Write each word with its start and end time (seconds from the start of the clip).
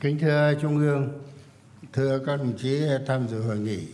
Kính 0.00 0.18
thưa 0.18 0.54
Trung 0.62 0.78
ương, 0.78 1.22
thưa 1.92 2.18
các 2.26 2.36
đồng 2.36 2.52
chí 2.56 2.82
tham 3.06 3.28
dự 3.28 3.42
hội 3.42 3.58
nghị. 3.58 3.86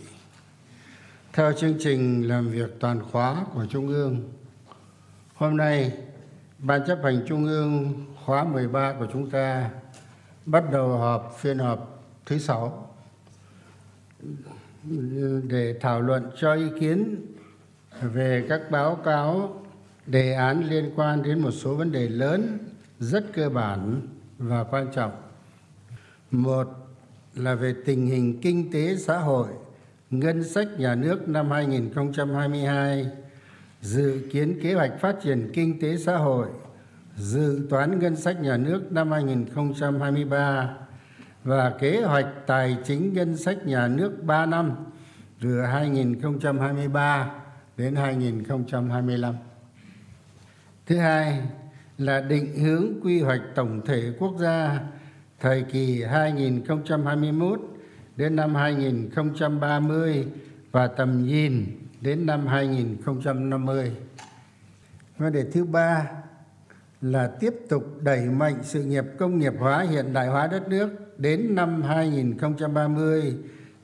Theo 1.33 1.53
chương 1.53 1.75
trình 1.79 2.27
làm 2.27 2.49
việc 2.49 2.79
toàn 2.79 3.01
khóa 3.11 3.45
của 3.53 3.65
Trung 3.69 3.87
ương, 3.87 4.31
hôm 5.35 5.57
nay 5.57 5.91
Ban 6.63 6.85
chấp 6.87 6.99
hành 7.03 7.21
Trung 7.27 7.45
ương 7.45 7.93
khóa 8.25 8.43
13 8.43 8.93
của 8.99 9.07
chúng 9.13 9.29
ta 9.29 9.69
bắt 10.45 10.63
đầu 10.71 10.97
họp 10.97 11.37
phiên 11.39 11.57
họp 11.57 12.03
thứ 12.25 12.37
sáu 12.37 12.95
để 15.43 15.75
thảo 15.81 16.01
luận 16.01 16.31
cho 16.37 16.53
ý 16.53 16.65
kiến 16.79 17.15
về 18.01 18.45
các 18.49 18.61
báo 18.71 18.95
cáo 18.95 19.61
đề 20.05 20.33
án 20.33 20.69
liên 20.69 20.91
quan 20.95 21.23
đến 21.23 21.39
một 21.39 21.51
số 21.51 21.75
vấn 21.75 21.91
đề 21.91 22.09
lớn 22.09 22.57
rất 22.99 23.25
cơ 23.33 23.49
bản 23.49 24.01
và 24.37 24.63
quan 24.63 24.87
trọng 24.95 25.11
một 26.31 26.67
là 27.35 27.55
về 27.55 27.75
tình 27.85 28.07
hình 28.07 28.41
kinh 28.41 28.71
tế 28.71 28.95
xã 28.95 29.17
hội, 29.17 29.47
ngân 30.09 30.43
sách 30.43 30.67
nhà 30.77 30.95
nước 30.95 31.27
năm 31.27 31.51
2022 31.51 33.05
dự 33.81 34.27
kiến 34.31 34.59
kế 34.63 34.73
hoạch 34.73 34.91
phát 34.99 35.15
triển 35.23 35.51
kinh 35.53 35.79
tế 35.79 35.97
xã 35.97 36.17
hội, 36.17 36.47
dự 37.17 37.67
toán 37.69 37.99
ngân 37.99 38.15
sách 38.15 38.41
nhà 38.41 38.57
nước 38.57 38.91
năm 38.91 39.11
2023 39.11 40.77
và 41.43 41.69
kế 41.79 42.01
hoạch 42.01 42.27
tài 42.47 42.77
chính 42.83 43.13
ngân 43.13 43.37
sách 43.37 43.65
nhà 43.65 43.87
nước 43.87 44.23
3 44.23 44.45
năm, 44.45 44.75
từ 45.41 45.61
2023 45.61 47.31
đến 47.77 47.95
2025. 47.95 49.35
Thứ 50.85 50.97
hai 50.97 51.41
là 51.97 52.21
định 52.21 52.59
hướng 52.59 52.85
quy 53.03 53.21
hoạch 53.21 53.41
tổng 53.55 53.81
thể 53.85 54.13
quốc 54.19 54.35
gia 54.39 54.79
thời 55.41 55.61
kỳ 55.61 56.03
2021 56.03 57.59
đến 58.15 58.35
năm 58.35 58.55
2030 58.55 60.27
và 60.71 60.87
tầm 60.87 61.25
nhìn 61.25 61.65
đến 62.01 62.25
năm 62.25 62.47
2050. 62.47 63.91
Vấn 65.17 65.33
đề 65.33 65.43
thứ 65.53 65.65
ba 65.65 66.11
là 67.01 67.27
tiếp 67.39 67.53
tục 67.69 67.83
đẩy 68.01 68.25
mạnh 68.25 68.55
sự 68.63 68.83
nghiệp 68.83 69.05
công 69.17 69.39
nghiệp 69.39 69.53
hóa 69.59 69.81
hiện 69.81 70.13
đại 70.13 70.27
hóa 70.27 70.47
đất 70.47 70.67
nước 70.67 70.89
đến 71.17 71.55
năm 71.55 71.81
2030, 71.81 73.35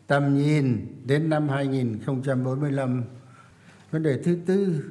tầm 0.07 0.37
nhìn 0.37 0.87
đến 1.05 1.29
năm 1.29 1.49
2045. 1.49 3.03
Vấn 3.91 4.03
đề 4.03 4.17
thứ 4.23 4.37
tư, 4.45 4.83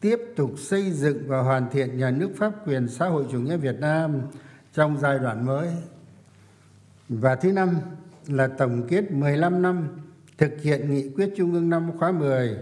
tiếp 0.00 0.18
tục 0.36 0.52
xây 0.58 0.90
dựng 0.90 1.18
và 1.26 1.40
hoàn 1.40 1.70
thiện 1.70 1.98
nhà 1.98 2.10
nước 2.10 2.30
pháp 2.36 2.68
quyền 2.68 2.88
xã 2.88 3.06
hội 3.06 3.24
chủ 3.32 3.40
nghĩa 3.40 3.56
Việt 3.56 3.76
Nam 3.80 4.20
trong 4.74 4.98
giai 4.98 5.18
đoạn 5.18 5.46
mới. 5.46 5.68
Và 7.08 7.34
thứ 7.34 7.52
năm 7.52 7.76
là 8.26 8.46
tổng 8.46 8.86
kết 8.88 9.12
15 9.12 9.62
năm 9.62 9.88
thực 10.38 10.62
hiện 10.62 10.94
nghị 10.94 11.08
quyết 11.08 11.30
Trung 11.36 11.52
ương 11.52 11.70
năm 11.70 11.90
khóa 11.98 12.12
10 12.12 12.56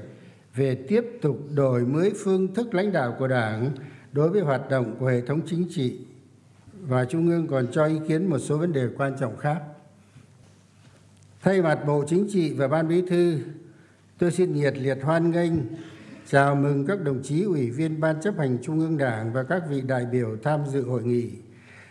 về 0.55 0.75
tiếp 0.75 1.05
tục 1.23 1.39
đổi 1.55 1.87
mới 1.87 2.12
phương 2.25 2.55
thức 2.55 2.75
lãnh 2.75 2.93
đạo 2.93 3.17
của 3.19 3.29
Đảng 3.29 3.70
đối 4.13 4.29
với 4.29 4.41
hoạt 4.41 4.70
động 4.70 4.97
của 4.98 5.07
hệ 5.07 5.20
thống 5.20 5.41
chính 5.47 5.67
trị 5.70 5.98
và 6.81 7.05
Trung 7.05 7.31
ương 7.31 7.47
còn 7.47 7.67
cho 7.73 7.85
ý 7.85 7.97
kiến 8.09 8.31
một 8.31 8.39
số 8.39 8.59
vấn 8.59 8.73
đề 8.73 8.89
quan 8.97 9.17
trọng 9.20 9.37
khác. 9.37 9.63
Thay 11.43 11.63
mặt 11.63 11.79
Bộ 11.87 12.05
Chính 12.09 12.29
trị 12.31 12.55
và 12.55 12.69
Ban 12.69 12.89
Bí 12.89 13.03
thư, 13.09 13.39
tôi 14.19 14.31
xin 14.31 14.53
nhiệt 14.55 14.79
liệt 14.79 14.98
hoan 15.03 15.31
nghênh 15.31 15.53
chào 16.29 16.55
mừng 16.55 16.87
các 16.87 17.03
đồng 17.05 17.23
chí 17.23 17.43
ủy 17.43 17.70
viên 17.70 18.01
Ban 18.01 18.20
chấp 18.20 18.39
hành 18.39 18.59
Trung 18.63 18.81
ương 18.81 18.98
Đảng 18.98 19.33
và 19.33 19.43
các 19.43 19.63
vị 19.70 19.81
đại 19.81 20.07
biểu 20.13 20.37
tham 20.43 20.61
dự 20.67 20.83
hội 20.83 21.03
nghị. 21.03 21.31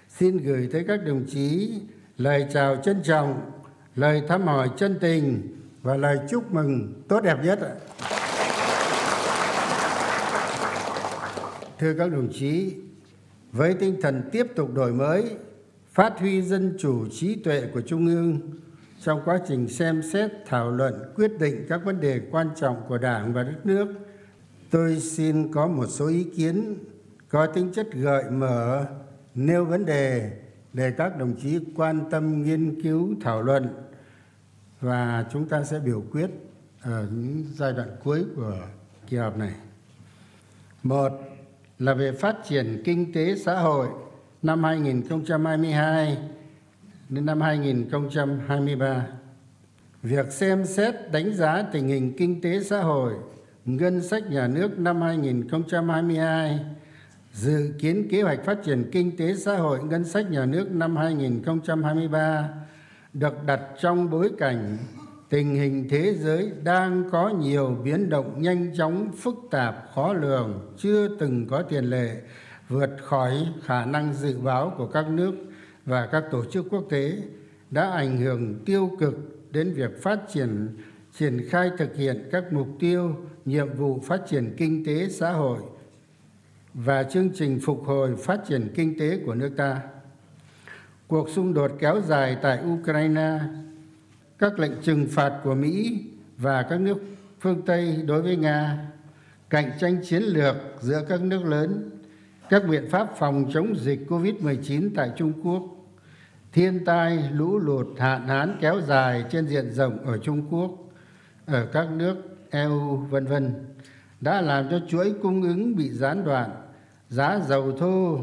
Xin 0.10 0.38
gửi 0.38 0.70
tới 0.72 0.84
các 0.88 1.06
đồng 1.06 1.26
chí 1.28 1.74
lời 2.22 2.48
chào 2.54 2.76
trân 2.76 3.04
trọng, 3.04 3.52
lời 3.96 4.22
thăm 4.28 4.42
hỏi 4.42 4.70
chân 4.78 4.98
tình 5.02 5.42
và 5.82 5.98
lời 5.98 6.18
chúc 6.30 6.54
mừng 6.54 7.04
tốt 7.08 7.20
đẹp 7.24 7.38
nhất. 7.44 7.60
Thưa 11.80 11.94
các 11.98 12.12
đồng 12.12 12.30
chí, 12.34 12.76
với 13.52 13.74
tinh 13.74 13.96
thần 14.02 14.30
tiếp 14.32 14.48
tục 14.56 14.74
đổi 14.74 14.94
mới, 14.94 15.38
phát 15.92 16.20
huy 16.20 16.42
dân 16.42 16.76
chủ 16.80 17.06
trí 17.12 17.36
tuệ 17.36 17.64
của 17.74 17.82
Trung 17.82 18.08
ương 18.08 18.40
trong 19.02 19.22
quá 19.26 19.40
trình 19.48 19.68
xem 19.68 20.02
xét, 20.02 20.32
thảo 20.46 20.72
luận, 20.72 21.14
quyết 21.16 21.40
định 21.40 21.66
các 21.70 21.82
vấn 21.86 22.00
đề 22.00 22.22
quan 22.32 22.50
trọng 22.56 22.76
của 22.88 22.98
Đảng 22.98 23.34
và 23.34 23.44
đất 23.44 23.66
nước, 23.66 23.88
tôi 24.72 25.00
xin 25.00 25.54
có 25.54 25.68
một 25.68 25.88
số 25.90 26.08
ý 26.08 26.24
kiến 26.24 26.78
có 27.30 27.46
tính 27.46 27.72
chất 27.74 27.88
gợi 27.94 28.24
mở, 28.32 28.86
nêu 29.36 29.66
vấn 29.66 29.86
đề 29.86 30.32
để 30.74 30.92
các 30.92 31.18
đồng 31.18 31.34
chí 31.42 31.60
quan 31.76 32.10
tâm 32.10 32.44
nghiên 32.44 32.82
cứu 32.82 33.16
thảo 33.22 33.42
luận 33.42 33.68
và 34.82 35.26
chúng 35.32 35.50
ta 35.50 35.64
sẽ 35.64 35.80
biểu 35.80 36.04
quyết 36.12 36.30
ở 36.82 37.08
những 37.12 37.46
giai 37.56 37.74
đoạn 37.74 37.90
cuối 38.04 38.26
của 38.36 38.58
kỳ 39.08 39.18
họp 39.18 39.38
này. 39.38 39.54
Một 40.84 41.12
là 41.80 41.94
về 41.94 42.12
phát 42.12 42.36
triển 42.48 42.82
kinh 42.86 43.14
tế 43.14 43.36
xã 43.36 43.60
hội 43.60 43.88
năm 44.42 44.64
2022 44.64 46.18
đến 47.10 47.26
năm 47.26 47.42
2023. 47.42 49.08
Việc 50.04 50.32
xem 50.32 50.66
xét 50.66 50.96
đánh 51.12 51.34
giá 51.34 51.64
tình 51.72 51.88
hình 51.88 52.14
kinh 52.18 52.42
tế 52.42 52.64
xã 52.64 52.82
hội, 52.82 53.14
ngân 53.66 54.02
sách 54.02 54.24
nhà 54.30 54.48
nước 54.48 54.80
năm 54.80 55.02
2022 55.02 56.60
dự 57.34 57.74
kiến 57.80 58.08
kế 58.10 58.22
hoạch 58.22 58.46
phát 58.46 58.58
triển 58.66 58.90
kinh 58.92 59.18
tế 59.18 59.36
xã 59.36 59.58
hội 59.58 59.84
ngân 59.84 60.04
sách 60.04 60.32
nhà 60.32 60.46
nước 60.46 60.72
năm 60.72 60.96
2023 60.96 62.50
được 63.14 63.44
đặt 63.46 63.62
trong 63.82 64.10
bối 64.10 64.32
cảnh 64.38 64.78
tình 65.30 65.56
hình 65.56 65.88
thế 65.90 66.14
giới 66.14 66.52
đang 66.64 67.10
có 67.12 67.30
nhiều 67.30 67.78
biến 67.84 68.10
động 68.10 68.42
nhanh 68.42 68.76
chóng, 68.78 69.12
phức 69.18 69.36
tạp, 69.52 69.76
khó 69.96 70.14
lường, 70.14 70.74
chưa 70.78 71.08
từng 71.20 71.48
có 71.48 71.62
tiền 71.62 71.86
lệ, 71.86 72.22
vượt 72.70 72.90
khỏi 73.02 73.48
khả 73.64 73.86
năng 73.86 74.14
dự 74.14 74.38
báo 74.38 74.74
của 74.78 74.88
các 74.88 75.10
nước 75.10 75.34
và 75.86 76.06
các 76.06 76.24
tổ 76.32 76.46
chức 76.46 76.66
quốc 76.70 76.84
tế, 76.90 77.18
đã 77.70 77.92
ảnh 77.92 78.18
hưởng 78.18 78.66
tiêu 78.66 78.92
cực 79.00 79.16
đến 79.52 79.74
việc 79.74 80.04
phát 80.04 80.20
triển 80.34 80.68
triển 81.18 81.48
khai 81.50 81.72
thực 81.78 81.96
hiện 81.96 82.30
các 82.32 82.54
mục 82.54 82.68
tiêu, 82.80 83.16
nhiệm 83.46 83.74
vụ 83.74 84.00
phát 84.00 84.22
triển 84.30 84.54
kinh 84.58 84.86
tế 84.86 85.10
xã 85.10 85.32
hội 85.32 85.60
và 86.74 87.04
chương 87.04 87.30
trình 87.36 87.60
phục 87.64 87.84
hồi 87.86 88.16
phát 88.16 88.40
triển 88.48 88.70
kinh 88.76 89.00
tế 89.00 89.20
của 89.26 89.36
nước 89.36 89.52
ta. 89.58 89.82
Cuộc 91.08 91.30
xung 91.30 91.54
đột 91.54 91.72
kéo 91.80 92.02
dài 92.02 92.38
tại 92.42 92.60
ukraine, 92.66 93.40
các 94.40 94.60
lệnh 94.60 94.82
trừng 94.82 95.08
phạt 95.12 95.40
của 95.44 95.56
mỹ 95.56 96.04
và 96.38 96.64
các 96.64 96.80
nước 96.80 96.98
phương 97.40 97.62
tây 97.66 98.04
đối 98.06 98.22
với 98.22 98.36
nga, 98.36 98.88
cạnh 99.50 99.72
tranh 99.80 99.98
chiến 100.04 100.24
lược 100.24 100.56
giữa 100.82 101.02
các 101.10 101.22
nước 101.22 101.46
lớn, 101.46 101.90
các 102.50 102.64
biện 102.70 102.90
pháp 102.90 103.08
phòng 103.18 103.46
chống 103.54 103.76
dịch 103.76 104.00
covid 104.10 104.36
19 104.36 104.94
tại 104.96 105.12
trung 105.16 105.34
quốc, 105.44 105.64
thiên 106.52 106.86
tai 106.86 107.20
lũ 107.34 107.60
lụt 107.60 107.88
hạn 108.00 108.28
hán 108.28 108.58
kéo 108.62 108.82
dài 108.82 109.26
trên 109.30 109.48
diện 109.48 109.72
rộng 109.72 110.06
ở 110.06 110.18
trung 110.18 110.48
quốc, 110.50 110.72
ở 111.46 111.66
các 111.66 111.92
nước 111.92 112.16
eu 112.50 113.08
vân 113.10 113.26
vân, 113.26 113.54
đã 114.22 114.42
làm 114.42 114.70
cho 114.70 114.80
chuỗi 114.88 115.14
cung 115.22 115.42
ứng 115.42 115.76
bị 115.76 115.90
gián 115.90 116.24
đoạn 116.26 116.61
giá 117.12 117.40
dầu 117.48 117.72
thô, 117.78 118.20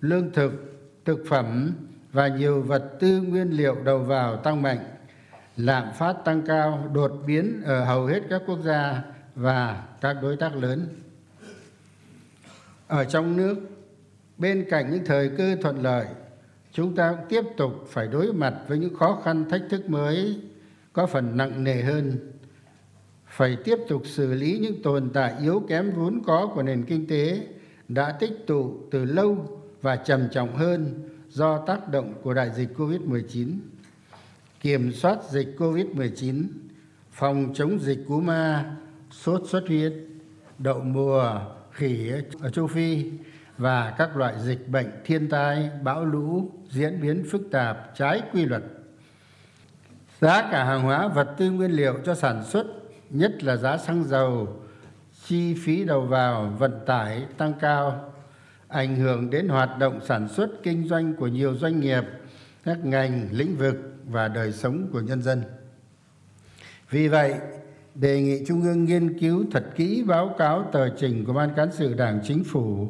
lương 0.00 0.32
thực 0.32 0.52
thực 1.04 1.24
phẩm 1.28 1.74
và 2.12 2.28
nhiều 2.28 2.62
vật 2.62 2.90
tư 3.00 3.20
nguyên 3.20 3.50
liệu 3.50 3.76
đầu 3.84 3.98
vào 3.98 4.36
tăng 4.36 4.62
mạnh, 4.62 4.78
lạm 5.56 5.92
phát 5.98 6.12
tăng 6.24 6.42
cao, 6.46 6.90
đột 6.94 7.12
biến 7.26 7.62
ở 7.64 7.84
hầu 7.84 8.06
hết 8.06 8.20
các 8.30 8.42
quốc 8.46 8.58
gia 8.64 9.02
và 9.34 9.84
các 10.00 10.16
đối 10.22 10.36
tác 10.36 10.56
lớn. 10.56 10.86
Ở 12.86 13.04
trong 13.04 13.36
nước, 13.36 13.56
bên 14.38 14.66
cạnh 14.70 14.90
những 14.90 15.04
thời 15.04 15.28
cơ 15.28 15.56
thuận 15.62 15.82
lợi, 15.82 16.06
chúng 16.72 16.94
ta 16.94 17.12
cũng 17.12 17.26
tiếp 17.28 17.44
tục 17.56 17.72
phải 17.88 18.06
đối 18.06 18.32
mặt 18.32 18.54
với 18.68 18.78
những 18.78 18.96
khó 18.96 19.20
khăn 19.24 19.44
thách 19.50 19.62
thức 19.70 19.90
mới 19.90 20.40
có 20.92 21.06
phần 21.06 21.36
nặng 21.36 21.64
nề 21.64 21.82
hơn. 21.82 22.16
Phải 23.26 23.56
tiếp 23.64 23.76
tục 23.88 24.02
xử 24.06 24.34
lý 24.34 24.58
những 24.58 24.82
tồn 24.82 25.10
tại 25.14 25.34
yếu 25.40 25.62
kém 25.68 25.92
vốn 25.92 26.22
có 26.26 26.50
của 26.54 26.62
nền 26.62 26.84
kinh 26.84 27.06
tế 27.06 27.46
đã 27.94 28.12
tích 28.12 28.46
tụ 28.46 28.78
từ 28.90 29.04
lâu 29.04 29.60
và 29.82 29.96
trầm 29.96 30.28
trọng 30.32 30.56
hơn 30.56 31.08
do 31.28 31.58
tác 31.66 31.88
động 31.88 32.14
của 32.22 32.34
đại 32.34 32.50
dịch 32.50 32.68
covid-19 32.76 33.58
kiểm 34.60 34.92
soát 34.92 35.18
dịch 35.30 35.54
covid-19 35.58 36.44
phòng 37.10 37.52
chống 37.54 37.78
dịch 37.80 38.04
cúm 38.08 38.26
ma 38.26 38.76
sốt 39.10 39.42
xuất 39.48 39.68
huyết, 39.68 39.92
đậu 40.58 40.80
mùa, 40.80 41.40
khỉ 41.72 42.10
ở 42.40 42.50
châu 42.50 42.66
phi 42.66 43.10
và 43.58 43.94
các 43.98 44.16
loại 44.16 44.34
dịch 44.40 44.68
bệnh 44.68 44.90
thiên 45.04 45.28
tai, 45.28 45.70
bão 45.82 46.04
lũ 46.04 46.50
diễn 46.70 47.00
biến 47.00 47.24
phức 47.30 47.42
tạp, 47.50 47.90
trái 47.96 48.22
quy 48.32 48.44
luật. 48.44 48.62
Giá 50.20 50.48
cả 50.52 50.64
hàng 50.64 50.82
hóa, 50.82 51.08
vật 51.08 51.34
tư 51.38 51.50
nguyên 51.50 51.70
liệu 51.70 51.94
cho 52.04 52.14
sản 52.14 52.44
xuất, 52.44 52.66
nhất 53.10 53.44
là 53.44 53.56
giá 53.56 53.78
xăng 53.78 54.04
dầu 54.04 54.60
chi 55.32 55.54
phí 55.54 55.84
đầu 55.84 56.00
vào, 56.00 56.54
vận 56.58 56.80
tải 56.86 57.26
tăng 57.38 57.52
cao, 57.60 58.12
ảnh 58.68 58.96
hưởng 58.96 59.30
đến 59.30 59.48
hoạt 59.48 59.78
động 59.78 60.00
sản 60.06 60.28
xuất, 60.28 60.50
kinh 60.62 60.88
doanh 60.88 61.14
của 61.14 61.26
nhiều 61.26 61.54
doanh 61.54 61.80
nghiệp, 61.80 62.02
các 62.64 62.84
ngành, 62.84 63.28
lĩnh 63.30 63.56
vực 63.56 63.76
và 64.08 64.28
đời 64.28 64.52
sống 64.52 64.88
của 64.92 65.00
nhân 65.00 65.22
dân. 65.22 65.42
Vì 66.90 67.08
vậy, 67.08 67.34
đề 67.94 68.22
nghị 68.22 68.44
trung 68.46 68.62
ương 68.62 68.84
nghiên 68.84 69.18
cứu 69.18 69.44
thật 69.52 69.64
kỹ 69.76 70.04
báo 70.06 70.34
cáo 70.38 70.68
tờ 70.72 70.88
trình 70.88 71.24
của 71.24 71.32
ban 71.32 71.54
cán 71.54 71.72
sự 71.72 71.94
đảng 71.94 72.20
chính 72.24 72.44
phủ 72.44 72.88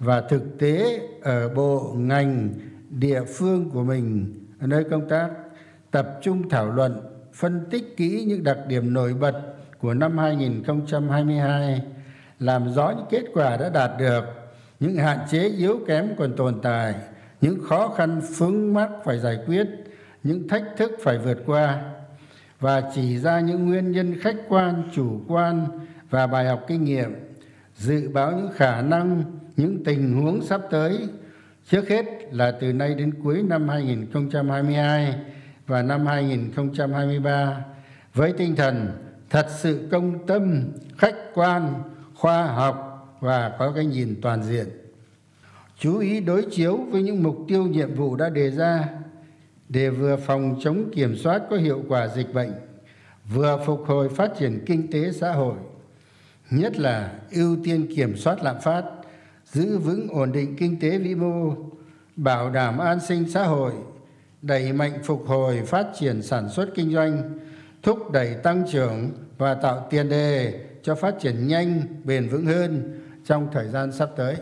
và 0.00 0.20
thực 0.20 0.58
tế 0.58 1.00
ở 1.22 1.48
bộ, 1.48 1.92
ngành, 1.96 2.54
địa 2.90 3.24
phương 3.24 3.70
của 3.70 3.82
mình 3.82 4.34
ở 4.60 4.66
nơi 4.66 4.84
công 4.90 5.08
tác, 5.08 5.30
tập 5.90 6.18
trung 6.22 6.48
thảo 6.48 6.72
luận, 6.72 7.00
phân 7.32 7.64
tích 7.70 7.96
kỹ 7.96 8.24
những 8.26 8.44
đặc 8.44 8.58
điểm 8.68 8.94
nổi 8.94 9.14
bật 9.14 9.55
của 9.86 9.94
năm 9.94 10.18
2022 10.18 11.82
làm 12.38 12.72
rõ 12.72 12.92
những 12.96 13.06
kết 13.10 13.24
quả 13.34 13.56
đã 13.56 13.68
đạt 13.68 13.90
được, 13.98 14.24
những 14.80 14.96
hạn 14.96 15.18
chế 15.30 15.48
yếu 15.48 15.80
kém 15.86 16.08
còn 16.18 16.36
tồn 16.36 16.60
tại, 16.62 16.94
những 17.40 17.58
khó 17.62 17.88
khăn 17.88 18.20
vướng 18.20 18.74
mắc 18.74 18.90
phải 19.04 19.18
giải 19.18 19.38
quyết, 19.46 19.66
những 20.22 20.48
thách 20.48 20.64
thức 20.76 20.92
phải 21.02 21.18
vượt 21.18 21.38
qua 21.46 21.82
và 22.60 22.82
chỉ 22.94 23.18
ra 23.18 23.40
những 23.40 23.66
nguyên 23.66 23.92
nhân 23.92 24.14
khách 24.20 24.36
quan, 24.48 24.82
chủ 24.94 25.20
quan 25.28 25.66
và 26.10 26.26
bài 26.26 26.46
học 26.46 26.64
kinh 26.68 26.84
nghiệm, 26.84 27.14
dự 27.76 28.08
báo 28.08 28.32
những 28.32 28.50
khả 28.54 28.82
năng, 28.82 29.22
những 29.56 29.84
tình 29.84 30.22
huống 30.22 30.42
sắp 30.42 30.60
tới. 30.70 30.98
Trước 31.70 31.88
hết 31.88 32.04
là 32.30 32.50
từ 32.50 32.72
nay 32.72 32.94
đến 32.94 33.12
cuối 33.24 33.42
năm 33.42 33.68
2022 33.68 35.14
và 35.66 35.82
năm 35.82 36.06
2023 36.06 37.64
với 38.14 38.32
tinh 38.32 38.56
thần 38.56 39.05
thật 39.30 39.46
sự 39.58 39.88
công 39.90 40.26
tâm, 40.26 40.72
khách 40.98 41.16
quan, 41.34 41.82
khoa 42.14 42.46
học 42.46 42.92
và 43.20 43.56
có 43.58 43.72
cái 43.72 43.86
nhìn 43.86 44.20
toàn 44.22 44.42
diện. 44.42 44.66
Chú 45.78 45.98
ý 45.98 46.20
đối 46.20 46.46
chiếu 46.50 46.76
với 46.76 47.02
những 47.02 47.22
mục 47.22 47.38
tiêu, 47.48 47.66
nhiệm 47.66 47.94
vụ 47.94 48.16
đã 48.16 48.28
đề 48.28 48.50
ra 48.50 48.88
để 49.68 49.90
vừa 49.90 50.16
phòng 50.16 50.58
chống 50.60 50.90
kiểm 50.94 51.16
soát 51.16 51.42
có 51.50 51.56
hiệu 51.56 51.82
quả 51.88 52.08
dịch 52.08 52.34
bệnh, 52.34 52.52
vừa 53.34 53.62
phục 53.66 53.84
hồi 53.86 54.08
phát 54.08 54.30
triển 54.38 54.64
kinh 54.66 54.90
tế 54.90 55.12
xã 55.12 55.32
hội. 55.32 55.54
Nhất 56.50 56.76
là 56.76 57.12
ưu 57.32 57.56
tiên 57.64 57.86
kiểm 57.96 58.16
soát 58.16 58.42
lạm 58.42 58.60
phát, 58.60 58.84
giữ 59.46 59.78
vững 59.78 60.08
ổn 60.08 60.32
định 60.32 60.56
kinh 60.56 60.80
tế 60.80 60.98
vĩ 60.98 61.14
mô, 61.14 61.54
bảo 62.16 62.50
đảm 62.50 62.78
an 62.78 63.00
sinh 63.00 63.30
xã 63.30 63.44
hội, 63.44 63.72
đẩy 64.42 64.72
mạnh 64.72 64.92
phục 65.04 65.26
hồi 65.26 65.62
phát 65.66 65.86
triển 65.98 66.22
sản 66.22 66.48
xuất 66.48 66.68
kinh 66.74 66.92
doanh 66.92 67.38
thúc 67.82 68.10
đẩy 68.10 68.34
tăng 68.34 68.64
trưởng 68.72 69.10
và 69.38 69.54
tạo 69.54 69.86
tiền 69.90 70.08
đề 70.08 70.64
cho 70.82 70.94
phát 70.94 71.14
triển 71.20 71.46
nhanh, 71.46 71.82
bền 72.04 72.28
vững 72.28 72.46
hơn 72.46 73.00
trong 73.24 73.48
thời 73.52 73.68
gian 73.68 73.92
sắp 73.92 74.10
tới 74.16 74.36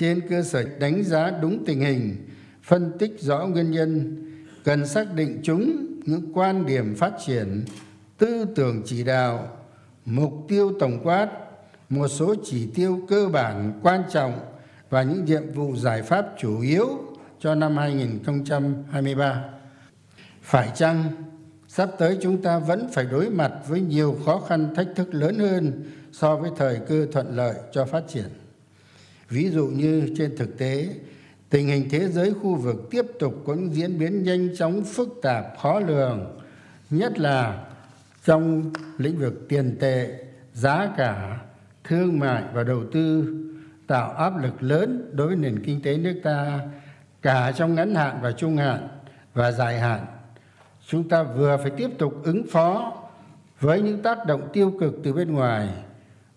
trên 0.00 0.20
cơ 0.28 0.42
sở 0.42 0.64
đánh 0.78 1.02
giá 1.02 1.30
đúng 1.30 1.64
tình 1.64 1.80
hình, 1.80 2.16
phân 2.62 2.92
tích 2.98 3.20
rõ 3.20 3.46
nguyên 3.46 3.70
nhân, 3.70 4.16
cần 4.64 4.86
xác 4.86 5.14
định 5.14 5.40
chúng, 5.42 5.86
những 6.04 6.32
quan 6.34 6.66
điểm 6.66 6.94
phát 6.94 7.12
triển, 7.26 7.64
tư 8.18 8.44
tưởng 8.56 8.82
chỉ 8.84 9.04
đạo, 9.04 9.56
mục 10.04 10.32
tiêu 10.48 10.72
tổng 10.80 11.00
quát, 11.04 11.28
một 11.88 12.08
số 12.08 12.34
chỉ 12.44 12.70
tiêu 12.74 13.00
cơ 13.08 13.28
bản 13.28 13.80
quan 13.82 14.02
trọng 14.10 14.40
và 14.90 15.02
những 15.02 15.24
nhiệm 15.24 15.52
vụ 15.52 15.76
giải 15.76 16.02
pháp 16.02 16.26
chủ 16.38 16.60
yếu 16.60 16.88
cho 17.40 17.54
năm 17.54 17.76
2023. 17.76 19.44
Phải 20.42 20.68
chăng 20.74 21.04
sắp 21.72 21.90
tới 21.98 22.18
chúng 22.20 22.42
ta 22.42 22.58
vẫn 22.58 22.88
phải 22.92 23.04
đối 23.04 23.30
mặt 23.30 23.52
với 23.68 23.80
nhiều 23.80 24.18
khó 24.24 24.40
khăn 24.48 24.74
thách 24.74 24.88
thức 24.96 25.14
lớn 25.14 25.38
hơn 25.38 25.82
so 26.12 26.36
với 26.36 26.50
thời 26.56 26.80
cơ 26.88 27.06
thuận 27.12 27.36
lợi 27.36 27.54
cho 27.72 27.84
phát 27.84 28.02
triển. 28.08 28.26
Ví 29.28 29.50
dụ 29.50 29.66
như 29.66 30.14
trên 30.18 30.36
thực 30.36 30.58
tế, 30.58 30.88
tình 31.50 31.68
hình 31.68 31.88
thế 31.90 32.08
giới 32.08 32.34
khu 32.34 32.54
vực 32.54 32.76
tiếp 32.90 33.06
tục 33.18 33.34
có 33.46 33.54
những 33.54 33.74
diễn 33.74 33.98
biến 33.98 34.22
nhanh 34.22 34.56
chóng 34.56 34.84
phức 34.84 35.08
tạp 35.22 35.44
khó 35.58 35.80
lường, 35.80 36.38
nhất 36.90 37.18
là 37.18 37.64
trong 38.24 38.72
lĩnh 38.98 39.18
vực 39.18 39.46
tiền 39.48 39.76
tệ, 39.80 40.24
giá 40.52 40.94
cả, 40.96 41.38
thương 41.84 42.18
mại 42.18 42.42
và 42.54 42.62
đầu 42.62 42.82
tư 42.92 43.34
tạo 43.86 44.12
áp 44.12 44.42
lực 44.42 44.62
lớn 44.62 45.10
đối 45.12 45.26
với 45.26 45.36
nền 45.36 45.62
kinh 45.64 45.82
tế 45.82 45.96
nước 45.96 46.20
ta 46.22 46.60
cả 47.22 47.52
trong 47.56 47.74
ngắn 47.74 47.94
hạn 47.94 48.18
và 48.22 48.32
trung 48.32 48.56
hạn 48.56 48.88
và 49.34 49.52
dài 49.52 49.80
hạn 49.80 50.06
chúng 50.90 51.08
ta 51.08 51.22
vừa 51.22 51.56
phải 51.56 51.70
tiếp 51.70 51.90
tục 51.98 52.14
ứng 52.24 52.46
phó 52.50 52.92
với 53.60 53.82
những 53.82 54.02
tác 54.02 54.26
động 54.26 54.48
tiêu 54.52 54.72
cực 54.80 54.94
từ 55.04 55.12
bên 55.12 55.32
ngoài, 55.32 55.68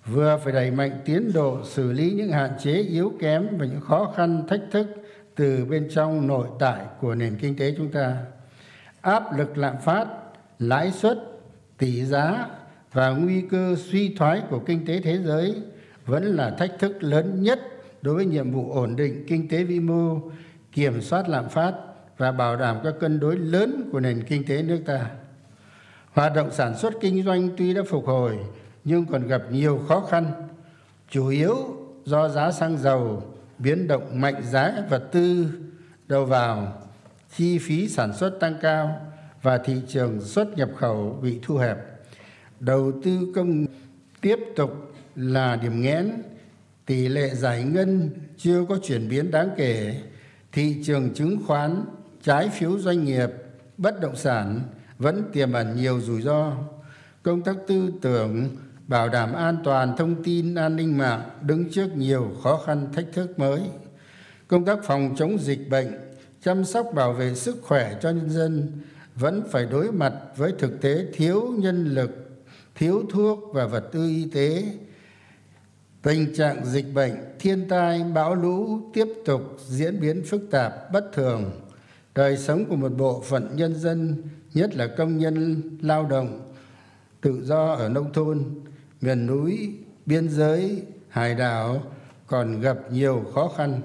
vừa 0.06 0.40
phải 0.44 0.54
đẩy 0.54 0.72
mạnh 0.72 1.02
tiến 1.06 1.32
độ 1.34 1.64
xử 1.64 1.92
lý 1.92 2.12
những 2.12 2.32
hạn 2.32 2.52
chế 2.60 2.74
yếu 2.74 3.14
kém 3.20 3.58
và 3.58 3.66
những 3.66 3.82
khó 3.82 4.14
khăn, 4.16 4.48
thách 4.48 4.62
thức 4.72 4.88
từ 5.36 5.66
bên 5.66 5.88
trong 5.92 6.28
nội 6.28 6.48
tại 6.60 6.86
của 7.00 7.16
nền 7.16 7.38
kinh 7.38 7.58
tế 7.58 7.74
chúng 7.78 7.92
ta. 7.92 8.18
Áp 9.02 9.38
lực 9.38 9.58
lạm 9.58 9.76
phát, 9.82 10.08
lãi 10.60 10.92
suất, 10.92 11.20
tỷ 11.78 12.06
giá 12.06 12.48
và 12.92 13.10
nguy 13.10 13.42
cơ 13.42 13.76
suy 13.78 14.16
thoái 14.16 14.42
của 14.50 14.60
kinh 14.60 14.86
tế 14.86 15.02
thế 15.02 15.18
giới 15.18 15.56
vẫn 16.06 16.24
là 16.24 16.50
thách 16.50 16.80
thức 16.80 17.04
lớn 17.04 17.42
nhất 17.42 17.60
đối 18.02 18.16
với 18.16 18.26
nhiệm 18.26 18.52
vụ 18.52 18.72
ổn 18.72 18.96
định 18.96 19.26
kinh 19.28 19.48
tế 19.48 19.64
vĩ 19.64 19.80
mô, 19.80 20.20
kiểm 20.72 21.02
soát 21.02 21.30
lạm 21.30 21.50
phát 21.50 21.74
và 22.18 22.32
bảo 22.32 22.56
đảm 22.56 22.78
các 22.84 22.94
cân 23.00 23.20
đối 23.20 23.36
lớn 23.36 23.90
của 23.92 24.00
nền 24.00 24.24
kinh 24.24 24.46
tế 24.48 24.64
nước 24.64 24.80
ta. 24.86 25.10
Hoạt 26.12 26.36
động 26.36 26.52
sản 26.52 26.78
xuất 26.78 26.94
kinh 27.02 27.24
doanh 27.24 27.50
tuy 27.58 27.74
đã 27.74 27.82
phục 27.90 28.08
hồi, 28.08 28.38
nhưng 28.84 29.06
còn 29.06 29.28
gặp 29.28 29.42
nhiều 29.52 29.82
khó 29.88 30.00
khăn, 30.00 30.32
chủ 31.10 31.28
yếu 31.28 31.56
do 32.06 32.30
giá 32.30 32.52
xăng 32.52 32.78
dầu 32.78 33.24
biến 33.60 33.88
động 33.88 34.22
mạnh 34.22 34.44
giá 34.52 34.74
vật 34.90 35.04
tư 35.12 35.48
đầu 36.08 36.26
vào, 36.26 36.82
chi 37.36 37.58
phí 37.58 37.90
sản 37.90 38.14
xuất 38.14 38.40
tăng 38.40 38.58
cao 38.62 39.02
và 39.42 39.58
thị 39.58 39.82
trường 39.88 40.22
xuất 40.22 40.58
nhập 40.58 40.70
khẩu 40.78 41.20
bị 41.22 41.40
thu 41.42 41.58
hẹp. 41.58 41.78
Đầu 42.60 42.92
tư 43.04 43.32
công 43.36 43.66
tiếp 44.22 44.40
tục 44.56 44.94
là 45.16 45.56
điểm 45.56 45.82
nghẽn, 45.82 46.12
tỷ 46.86 47.08
lệ 47.08 47.30
giải 47.30 47.64
ngân 47.64 48.10
chưa 48.38 48.66
có 48.70 48.78
chuyển 48.84 49.10
biến 49.10 49.32
đáng 49.32 49.50
kể, 49.58 50.02
thị 50.52 50.84
trường 50.84 51.14
chứng 51.14 51.38
khoán 51.48 51.86
trái 52.24 52.50
phiếu 52.50 52.80
doanh 52.80 53.04
nghiệp, 53.04 53.30
bất 53.78 54.02
động 54.02 54.16
sản 54.16 54.62
vẫn 54.98 55.24
tiềm 55.34 55.54
ẩn 55.54 55.76
nhiều 55.76 56.02
rủi 56.02 56.22
ro. 56.22 56.52
Công 57.24 57.42
tác 57.42 57.56
tư 57.68 57.94
tưởng, 58.02 58.50
bảo 58.88 59.10
đảm 59.10 59.34
an 59.34 59.58
toàn 59.64 59.98
thông 59.98 60.24
tin 60.24 60.56
an 60.56 60.76
ninh 60.76 60.98
mạng 60.98 61.30
đứng 61.42 61.72
trước 61.72 61.88
nhiều 61.96 62.32
khó 62.44 62.62
khăn, 62.66 62.88
thách 62.94 63.06
thức 63.14 63.40
mới. 63.40 63.62
Công 64.48 64.66
tác 64.66 64.80
phòng 64.84 65.16
chống 65.18 65.38
dịch 65.40 65.70
bệnh, 65.70 65.88
chăm 66.44 66.66
sóc 66.66 66.88
bảo 66.96 67.14
vệ 67.14 67.36
sức 67.36 67.58
khỏe 67.62 67.98
cho 68.02 68.10
nhân 68.10 68.30
dân 68.30 68.72
vẫn 69.16 69.44
phải 69.52 69.66
đối 69.66 69.92
mặt 69.92 70.14
với 70.38 70.54
thực 70.60 70.82
tế 70.82 71.06
thiếu 71.14 71.54
nhân 71.58 71.86
lực, 71.86 72.12
thiếu 72.76 73.04
thuốc 73.12 73.40
và 73.54 73.66
vật 73.66 73.90
tư 73.92 74.08
y 74.08 74.30
tế. 74.34 74.64
Tình 76.02 76.36
trạng 76.36 76.66
dịch 76.66 76.94
bệnh, 76.94 77.14
thiên 77.40 77.68
tai, 77.70 78.04
bão 78.04 78.36
lũ 78.36 78.80
tiếp 78.94 79.08
tục 79.26 79.42
diễn 79.68 80.00
biến 80.00 80.24
phức 80.26 80.42
tạp, 80.52 80.92
bất 80.92 81.10
thường 81.14 81.63
đời 82.16 82.38
sống 82.38 82.66
của 82.66 82.76
một 82.76 82.92
bộ 82.98 83.22
phận 83.22 83.56
nhân 83.56 83.76
dân, 83.76 84.24
nhất 84.54 84.76
là 84.76 84.88
công 84.98 85.18
nhân, 85.18 85.62
lao 85.82 86.06
động, 86.06 86.52
tự 87.22 87.46
do 87.46 87.74
ở 87.74 87.90
nông 87.90 88.14
thôn, 88.14 88.46
miền 89.02 89.28
núi, 89.28 89.78
biên 90.06 90.30
giới, 90.30 90.82
hải 91.10 91.36
đảo 91.36 91.84
còn 92.28 92.62
gặp 92.62 92.78
nhiều 92.92 93.24
khó 93.34 93.52
khăn. 93.58 93.82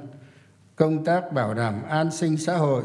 Công 0.77 1.05
tác 1.05 1.33
bảo 1.33 1.55
đảm 1.55 1.83
an 1.89 2.11
sinh 2.11 2.37
xã 2.37 2.57
hội, 2.57 2.83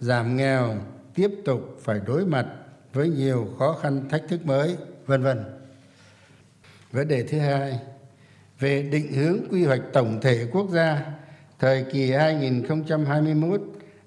giảm 0.00 0.36
nghèo 0.36 0.74
tiếp 1.14 1.30
tục 1.44 1.78
phải 1.82 2.00
đối 2.06 2.26
mặt 2.26 2.46
với 2.92 3.08
nhiều 3.08 3.48
khó 3.58 3.78
khăn 3.82 4.08
thách 4.08 4.22
thức 4.28 4.46
mới, 4.46 4.76
vân 5.06 5.22
vân. 5.22 5.44
Vấn 6.92 7.08
đề 7.08 7.22
thứ 7.22 7.38
hai, 7.38 7.78
về 8.58 8.82
định 8.82 9.12
hướng 9.12 9.38
quy 9.50 9.64
hoạch 9.64 9.82
tổng 9.92 10.18
thể 10.22 10.46
quốc 10.52 10.70
gia, 10.70 11.12
thời 11.58 11.84
kỳ 11.92 12.10
2021 12.10 13.60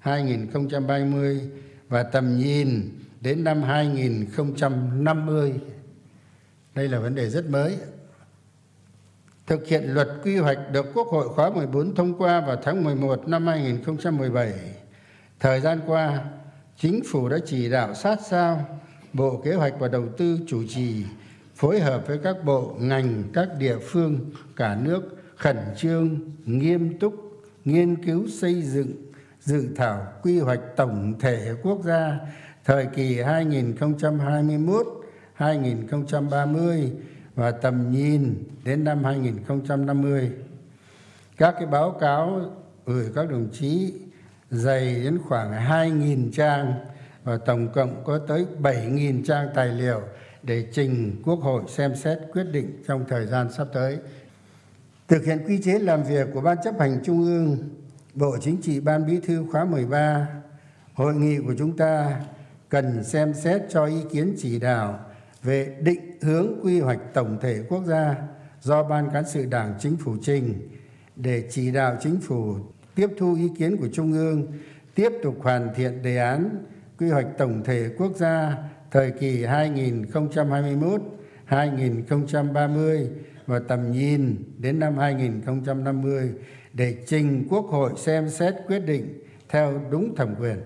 2030 0.06 1.42
và 1.90 2.04
tầm 2.04 2.38
nhìn 2.38 2.90
đến 3.22 3.44
năm 3.44 3.64
2050 3.64 5.54
đây 6.76 6.88
là 6.88 7.00
vấn 7.00 7.16
đề 7.16 7.30
rất 7.30 7.50
mới. 7.50 7.78
Thực 9.48 9.68
hiện 9.68 9.84
luật 9.94 10.08
quy 10.24 10.38
hoạch 10.38 10.58
được 10.72 10.86
Quốc 10.94 11.08
hội 11.08 11.30
khóa 11.30 11.50
14 11.50 11.96
thông 11.96 12.18
qua 12.18 12.42
vào 12.42 12.56
tháng 12.64 12.84
11 12.84 13.28
năm 13.28 13.48
2017 13.48 14.54
thời 15.40 15.62
gian 15.62 15.80
qua, 15.86 16.24
chính 16.78 17.02
phủ 17.12 17.30
đã 17.30 17.38
chỉ 17.46 17.70
đạo 17.70 17.94
sát 17.94 18.20
sao 18.30 18.80
bộ 19.14 19.42
kế 19.46 19.54
hoạch 19.54 19.74
và 19.80 19.88
đầu 19.88 20.08
tư 20.18 20.40
chủ 20.48 20.64
trì, 20.68 21.04
phối 21.56 21.80
hợp 21.80 22.08
với 22.08 22.18
các 22.24 22.44
bộ, 22.46 22.76
ngành, 22.80 23.24
các 23.34 23.50
địa 23.60 23.78
phương, 23.80 24.20
cả 24.56 24.78
nước 24.84 25.02
khẩn 25.36 25.58
trương, 25.78 26.20
nghiêm 26.46 27.00
túc, 27.00 27.14
nghiên 27.66 28.06
cứu 28.06 28.28
xây 28.28 28.62
dựng 28.62 29.05
dự 29.46 29.68
thảo 29.76 30.08
quy 30.22 30.40
hoạch 30.40 30.60
tổng 30.76 31.14
thể 31.20 31.54
quốc 31.64 31.80
gia 31.84 32.20
thời 32.66 32.86
kỳ 32.86 33.22
2021 33.22 34.88
2030 35.34 36.92
và 37.36 37.52
tầm 37.52 37.92
nhìn 37.92 38.44
đến 38.64 38.84
năm 38.84 39.04
2050 39.04 40.32
các 41.38 41.56
cái 41.58 41.68
báo 41.68 41.92
cáo 41.92 42.42
gửi 42.86 43.12
các 43.16 43.30
đồng 43.30 43.50
chí 43.54 43.94
dày 44.52 44.96
đến 44.96 45.20
khoảng 45.28 45.52
2.000 45.52 46.32
trang 46.32 46.74
và 47.24 47.38
tổng 47.38 47.74
cộng 47.74 48.04
có 48.04 48.18
tới 48.18 48.46
7.000 48.62 49.24
trang 49.26 49.48
tài 49.56 49.68
liệu 49.68 50.02
để 50.44 50.68
trình 50.74 51.22
Quốc 51.26 51.40
hội 51.40 51.64
xem 51.68 51.96
xét 51.96 52.20
quyết 52.34 52.44
định 52.44 52.84
trong 52.88 53.06
thời 53.08 53.26
gian 53.26 53.52
sắp 53.52 53.68
tới. 53.74 53.98
Thực 55.08 55.26
hiện 55.26 55.40
quy 55.48 55.62
chế 55.62 55.80
làm 55.80 56.04
việc 56.04 56.28
của 56.34 56.42
Ban 56.42 56.58
chấp 56.64 56.80
hành 56.80 57.00
Trung 57.04 57.24
ương, 57.24 57.58
Bộ 58.16 58.38
Chính 58.42 58.62
trị 58.62 58.80
Ban 58.80 59.06
Bí 59.06 59.20
thư 59.20 59.46
khóa 59.52 59.66
13, 59.66 60.28
hội 60.94 61.16
nghị 61.16 61.38
của 61.38 61.54
chúng 61.58 61.78
ta 61.78 62.22
cần 62.70 63.04
xem 63.04 63.34
xét 63.34 63.62
cho 63.70 63.86
ý 63.86 64.02
kiến 64.12 64.36
chỉ 64.38 64.60
đạo 64.60 65.00
về 65.44 65.76
định 65.82 66.12
hướng 66.22 66.60
quy 66.64 66.80
hoạch 66.80 67.00
tổng 67.14 67.38
thể 67.42 67.64
quốc 67.70 67.86
gia 67.86 68.16
do 68.62 68.84
Ban 68.84 69.10
Cán 69.10 69.24
sự 69.28 69.46
Đảng 69.46 69.74
Chính 69.80 69.98
phủ 69.98 70.16
trình 70.22 70.70
để 71.16 71.44
chỉ 71.50 71.72
đạo 71.72 71.98
Chính 72.02 72.20
phủ 72.22 72.56
tiếp 72.96 73.08
thu 73.18 73.36
ý 73.36 73.50
kiến 73.58 73.78
của 73.78 73.88
Trung 73.94 74.14
ương, 74.14 74.48
tiếp 74.96 75.12
tục 75.24 75.36
hoàn 75.42 75.74
thiện 75.76 76.02
đề 76.02 76.18
án 76.18 76.50
quy 77.00 77.10
hoạch 77.10 77.28
tổng 77.38 77.64
thể 77.66 77.90
quốc 77.98 78.16
gia 78.16 78.58
thời 78.92 79.12
kỳ 79.12 79.44
2021-2030 81.50 83.08
và 83.46 83.60
tầm 83.68 83.92
nhìn 83.92 84.44
đến 84.58 84.80
năm 84.80 84.98
2050 84.98 86.32
để 86.76 86.96
trình 87.06 87.48
Quốc 87.50 87.66
hội 87.66 87.92
xem 87.96 88.30
xét 88.30 88.56
quyết 88.68 88.80
định 88.80 89.20
theo 89.50 89.82
đúng 89.90 90.16
thẩm 90.16 90.36
quyền. 90.40 90.58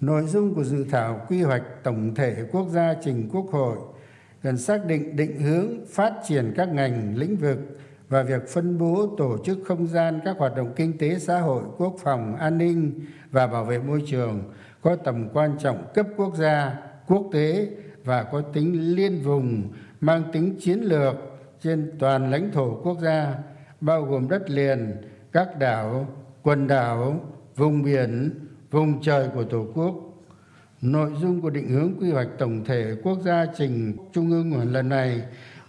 Nội 0.00 0.22
dung 0.26 0.54
của 0.54 0.64
dự 0.64 0.84
thảo 0.90 1.26
quy 1.28 1.42
hoạch 1.42 1.62
tổng 1.82 2.14
thể 2.14 2.36
quốc 2.52 2.68
gia 2.68 2.94
trình 3.04 3.28
Quốc 3.32 3.46
hội 3.50 3.76
cần 4.42 4.58
xác 4.58 4.86
định 4.86 5.16
định 5.16 5.40
hướng 5.40 5.86
phát 5.86 6.12
triển 6.28 6.52
các 6.56 6.68
ngành 6.68 7.16
lĩnh 7.16 7.36
vực 7.36 7.58
và 8.08 8.22
việc 8.22 8.48
phân 8.48 8.78
bố, 8.78 9.14
tổ 9.18 9.36
chức 9.44 9.58
không 9.64 9.86
gian 9.86 10.20
các 10.24 10.36
hoạt 10.38 10.56
động 10.56 10.72
kinh 10.76 10.98
tế 10.98 11.18
xã 11.18 11.40
hội, 11.40 11.62
quốc 11.78 11.96
phòng 12.02 12.36
an 12.36 12.58
ninh 12.58 13.00
và 13.30 13.46
bảo 13.46 13.64
vệ 13.64 13.78
môi 13.78 14.02
trường 14.06 14.42
có 14.82 14.96
tầm 14.96 15.28
quan 15.32 15.56
trọng 15.58 15.84
cấp 15.94 16.06
quốc 16.16 16.36
gia, 16.36 16.76
quốc 17.06 17.26
tế 17.32 17.68
và 18.04 18.22
có 18.22 18.40
tính 18.40 18.94
liên 18.96 19.20
vùng, 19.22 19.72
mang 20.00 20.22
tính 20.32 20.56
chiến 20.60 20.80
lược 20.80 21.14
trên 21.60 21.92
toàn 21.98 22.30
lãnh 22.30 22.50
thổ 22.52 22.80
quốc 22.82 22.98
gia 23.02 23.34
bao 23.84 24.04
gồm 24.04 24.28
đất 24.28 24.50
liền, 24.50 24.96
các 25.32 25.58
đảo, 25.58 26.08
quần 26.42 26.66
đảo, 26.66 27.20
vùng 27.56 27.82
biển, 27.82 28.30
vùng 28.70 29.02
trời 29.02 29.28
của 29.34 29.44
tổ 29.44 29.66
quốc. 29.74 29.94
Nội 30.80 31.10
dung 31.20 31.40
của 31.40 31.50
định 31.50 31.68
hướng 31.68 31.94
quy 32.00 32.10
hoạch 32.10 32.28
tổng 32.38 32.64
thể 32.64 32.96
quốc 33.02 33.18
gia 33.24 33.46
trình 33.56 33.96
trung 34.12 34.30
ương 34.30 34.72
lần 34.72 34.88
này 34.88 35.22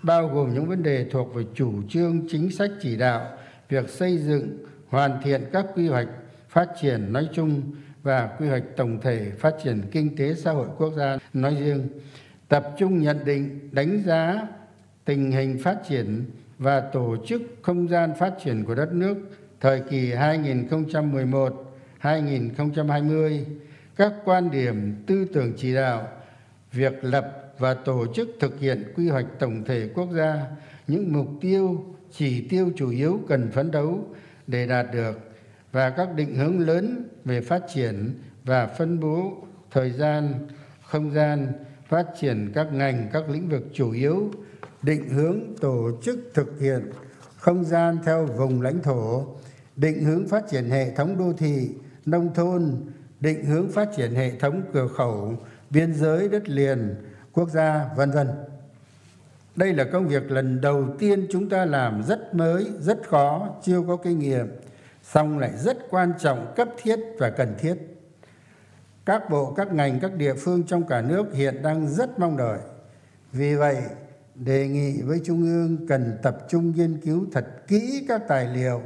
bao 0.04 0.28
gồm 0.28 0.54
những 0.54 0.66
vấn 0.66 0.84
đề 0.84 1.06
thuộc 1.12 1.34
về 1.36 1.44
chủ 1.54 1.74
trương, 1.90 2.28
chính 2.30 2.52
sách 2.52 2.72
chỉ 2.82 2.98
đạo, 2.98 3.28
việc 3.70 3.90
xây 3.90 4.18
dựng, 4.18 4.58
hoàn 4.88 5.22
thiện 5.24 5.42
các 5.54 5.66
quy 5.76 5.88
hoạch 5.88 6.08
phát 6.50 6.70
triển 6.82 7.14
nói 7.14 7.30
chung 7.34 7.62
và 8.04 8.28
quy 8.40 8.48
hoạch 8.48 8.64
tổng 8.78 9.02
thể 9.02 9.32
phát 9.40 9.56
triển 9.64 9.82
kinh 9.92 10.16
tế 10.16 10.34
xã 10.34 10.52
hội 10.52 10.68
quốc 10.78 10.94
gia 10.98 11.18
nói 11.34 11.56
riêng, 11.56 11.88
tập 12.48 12.68
trung 12.78 13.02
nhận 13.02 13.26
định, 13.26 13.70
đánh 13.72 14.04
giá 14.06 14.48
tình 15.06 15.32
hình 15.32 15.58
phát 15.64 15.78
triển 15.90 16.26
và 16.60 16.80
tổ 16.80 17.16
chức 17.28 17.42
không 17.62 17.90
gian 17.90 18.14
phát 18.20 18.34
triển 18.44 18.64
của 18.64 18.76
đất 18.76 18.94
nước 18.94 19.18
thời 19.62 19.82
kỳ 19.90 20.12
2011-2020, 22.02 23.44
các 23.96 24.14
quan 24.26 24.52
điểm 24.52 25.04
tư 25.08 25.26
tưởng 25.34 25.54
chỉ 25.58 25.74
đạo, 25.74 26.08
việc 26.72 26.94
lập 27.02 27.54
và 27.60 27.74
tổ 27.74 28.06
chức 28.14 28.30
thực 28.40 28.60
hiện 28.60 28.94
quy 28.96 29.10
hoạch 29.10 29.26
tổng 29.40 29.64
thể 29.64 29.90
quốc 29.96 30.10
gia, 30.12 30.42
những 30.88 31.14
mục 31.14 31.28
tiêu, 31.42 31.86
chỉ 32.12 32.48
tiêu 32.50 32.72
chủ 32.76 32.90
yếu 32.90 33.20
cần 33.28 33.52
phấn 33.52 33.72
đấu 33.72 34.08
để 34.48 34.68
đạt 34.68 34.86
được 34.94 35.20
và 35.72 35.90
các 35.90 36.16
định 36.16 36.36
hướng 36.36 36.60
lớn 36.60 37.10
về 37.26 37.42
phát 37.42 37.62
triển 37.74 38.14
và 38.44 38.68
phân 38.68 39.00
bố 39.00 39.34
thời 39.72 39.92
gian, 39.92 40.34
không 40.84 41.12
gian, 41.12 41.48
phát 41.88 42.06
triển 42.20 42.52
các 42.56 42.74
ngành, 42.74 43.10
các 43.14 43.30
lĩnh 43.30 43.50
vực 43.50 43.64
chủ 43.74 43.92
yếu, 43.92 44.32
định 44.86 45.10
hướng 45.10 45.40
tổ 45.62 45.92
chức 46.02 46.20
thực 46.34 46.60
hiện 46.60 46.90
không 47.38 47.66
gian 47.66 47.98
theo 48.06 48.26
vùng 48.26 48.62
lãnh 48.62 48.82
thổ, 48.82 49.26
định 49.76 50.04
hướng 50.04 50.28
phát 50.28 50.44
triển 50.52 50.70
hệ 50.70 50.96
thống 50.96 51.18
đô 51.18 51.34
thị, 51.38 51.70
nông 52.06 52.34
thôn, 52.34 52.76
định 53.20 53.46
hướng 53.46 53.72
phát 53.72 53.90
triển 53.96 54.16
hệ 54.16 54.32
thống 54.40 54.62
cửa 54.74 54.88
khẩu, 54.88 55.34
biên 55.70 55.94
giới 55.94 56.30
đất 56.30 56.50
liền, 56.50 56.96
quốc 57.34 57.50
gia, 57.50 57.90
vân 57.96 58.12
vân. 58.12 58.28
Đây 59.56 59.74
là 59.74 59.84
công 59.84 60.08
việc 60.08 60.32
lần 60.32 60.62
đầu 60.62 60.86
tiên 61.00 61.28
chúng 61.32 61.50
ta 61.50 61.66
làm 61.66 62.04
rất 62.04 62.36
mới, 62.36 62.68
rất 62.80 63.10
khó, 63.10 63.50
chưa 63.64 63.82
có 63.88 63.98
kinh 63.98 64.20
nghiệm, 64.20 64.48
song 65.04 65.40
lại 65.40 65.52
rất 65.58 65.78
quan 65.90 66.14
trọng, 66.20 66.54
cấp 66.56 66.70
thiết 66.82 67.00
và 67.20 67.30
cần 67.30 67.56
thiết. 67.60 67.76
Các 69.06 69.30
bộ, 69.30 69.54
các 69.58 69.74
ngành, 69.74 70.00
các 70.00 70.14
địa 70.16 70.34
phương 70.34 70.64
trong 70.64 70.88
cả 70.88 71.02
nước 71.02 71.34
hiện 71.34 71.62
đang 71.62 71.88
rất 71.88 72.20
mong 72.20 72.38
đợi. 72.38 72.60
Vì 73.32 73.56
vậy, 73.56 73.78
đề 74.36 74.68
nghị 74.68 75.02
với 75.02 75.22
Trung 75.26 75.44
ương 75.44 75.88
cần 75.88 76.18
tập 76.24 76.38
trung 76.50 76.74
nghiên 76.76 76.98
cứu 76.98 77.26
thật 77.32 77.46
kỹ 77.68 78.06
các 78.08 78.22
tài 78.28 78.48
liệu, 78.48 78.82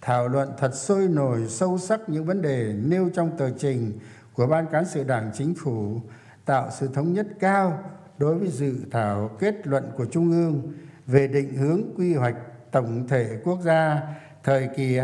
thảo 0.00 0.28
luận 0.28 0.52
thật 0.58 0.74
sôi 0.74 1.08
nổi 1.08 1.46
sâu 1.48 1.78
sắc 1.78 2.00
những 2.06 2.24
vấn 2.24 2.42
đề 2.42 2.74
nêu 2.84 3.10
trong 3.14 3.36
tờ 3.38 3.50
trình 3.50 3.98
của 4.32 4.46
Ban 4.46 4.66
Cán 4.66 4.84
sự 4.84 5.04
Đảng 5.04 5.30
Chính 5.34 5.54
phủ, 5.54 6.00
tạo 6.44 6.70
sự 6.78 6.88
thống 6.94 7.12
nhất 7.12 7.26
cao 7.40 7.84
đối 8.18 8.38
với 8.38 8.48
dự 8.48 8.74
thảo 8.90 9.30
kết 9.38 9.66
luận 9.66 9.84
của 9.96 10.04
Trung 10.04 10.30
ương 10.30 10.72
về 11.06 11.28
định 11.28 11.56
hướng 11.56 11.82
quy 11.96 12.14
hoạch 12.14 12.36
tổng 12.70 13.08
thể 13.08 13.40
quốc 13.44 13.58
gia 13.64 14.00
thời 14.44 14.68
kỳ 14.76 14.98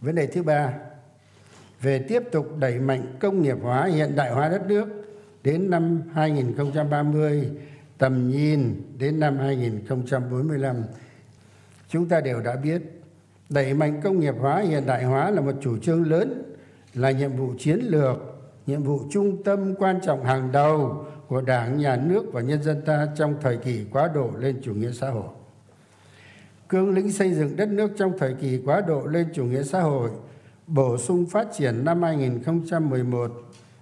Vấn 0.00 0.14
đề 0.14 0.26
thứ 0.26 0.42
ba, 0.42 0.72
về 1.80 2.04
tiếp 2.08 2.22
tục 2.32 2.56
đẩy 2.58 2.80
mạnh 2.80 3.16
công 3.20 3.42
nghiệp 3.42 3.56
hóa 3.62 3.84
hiện 3.84 4.16
đại 4.16 4.30
hóa 4.30 4.48
đất 4.48 4.66
nước 4.66 4.88
đến 5.44 5.70
năm 5.70 6.02
2030 6.14 7.50
tầm 7.98 8.30
nhìn 8.30 8.82
đến 8.98 9.20
năm 9.20 9.38
2045 9.38 10.82
chúng 11.88 12.08
ta 12.08 12.20
đều 12.20 12.40
đã 12.40 12.56
biết 12.56 12.82
đẩy 13.48 13.74
mạnh 13.74 14.00
công 14.04 14.20
nghiệp 14.20 14.34
hóa, 14.40 14.60
hiện 14.60 14.86
đại 14.86 15.04
hóa 15.04 15.30
là 15.30 15.40
một 15.40 15.52
chủ 15.60 15.78
trương 15.78 16.10
lớn, 16.10 16.42
là 16.94 17.10
nhiệm 17.10 17.36
vụ 17.36 17.54
chiến 17.58 17.78
lược, 17.82 18.16
nhiệm 18.66 18.82
vụ 18.82 19.00
trung 19.10 19.42
tâm 19.42 19.74
quan 19.74 20.00
trọng 20.06 20.24
hàng 20.24 20.52
đầu 20.52 21.06
của 21.28 21.40
đảng, 21.40 21.78
nhà 21.78 21.96
nước 21.96 22.32
và 22.32 22.40
nhân 22.40 22.62
dân 22.62 22.82
ta 22.86 23.08
trong 23.16 23.34
thời 23.40 23.56
kỳ 23.56 23.84
quá 23.92 24.10
độ 24.14 24.30
lên 24.38 24.60
chủ 24.62 24.74
nghĩa 24.74 24.92
xã 24.92 25.10
hội. 25.10 25.28
Cương 26.68 26.94
lĩnh 26.94 27.12
xây 27.12 27.34
dựng 27.34 27.56
đất 27.56 27.68
nước 27.68 27.90
trong 27.98 28.12
thời 28.18 28.34
kỳ 28.34 28.60
quá 28.64 28.80
độ 28.80 29.06
lên 29.06 29.26
chủ 29.34 29.44
nghĩa 29.44 29.62
xã 29.62 29.80
hội, 29.80 30.10
bổ 30.66 30.98
sung 30.98 31.26
phát 31.26 31.46
triển 31.56 31.84
năm 31.84 32.02
2011 32.02 33.32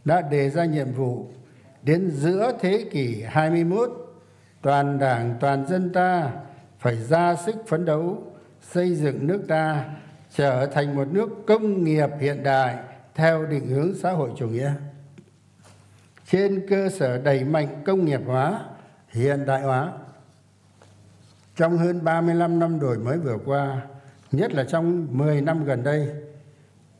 đã 0.05 0.21
đề 0.21 0.51
ra 0.51 0.65
nhiệm 0.65 0.93
vụ 0.93 1.27
đến 1.83 2.11
giữa 2.11 2.53
thế 2.61 2.89
kỷ 2.91 3.23
21 3.23 4.04
toàn 4.65 4.99
đảng, 4.99 5.35
toàn 5.41 5.67
dân 5.67 5.93
ta 5.93 6.31
phải 6.79 6.97
ra 6.97 7.37
sức 7.37 7.55
phấn 7.67 7.85
đấu 7.85 8.23
xây 8.63 8.95
dựng 8.95 9.27
nước 9.27 9.43
ta 9.49 9.85
trở 10.35 10.67
thành 10.67 10.97
một 10.97 11.09
nước 11.11 11.29
công 11.47 11.85
nghiệp 11.85 12.09
hiện 12.21 12.43
đại 12.43 12.79
theo 13.15 13.47
định 13.47 13.67
hướng 13.67 13.95
xã 13.95 14.11
hội 14.11 14.31
chủ 14.37 14.49
nghĩa. 14.49 14.73
Trên 16.27 16.67
cơ 16.69 16.89
sở 16.89 17.19
đẩy 17.19 17.45
mạnh 17.45 17.83
công 17.87 18.05
nghiệp 18.05 18.21
hóa, 18.27 18.61
hiện 19.09 19.47
đại 19.47 19.63
hóa, 19.63 19.93
trong 21.57 21.79
hơn 21.79 22.05
35 22.05 22.59
năm 22.59 22.81
đổi 22.81 22.99
mới 22.99 23.19
vừa 23.19 23.39
qua, 23.45 23.81
nhất 24.33 24.53
là 24.53 24.65
trong 24.65 25.07
10 25.11 25.41
năm 25.41 25.65
gần 25.65 25.83
đây, 25.83 26.09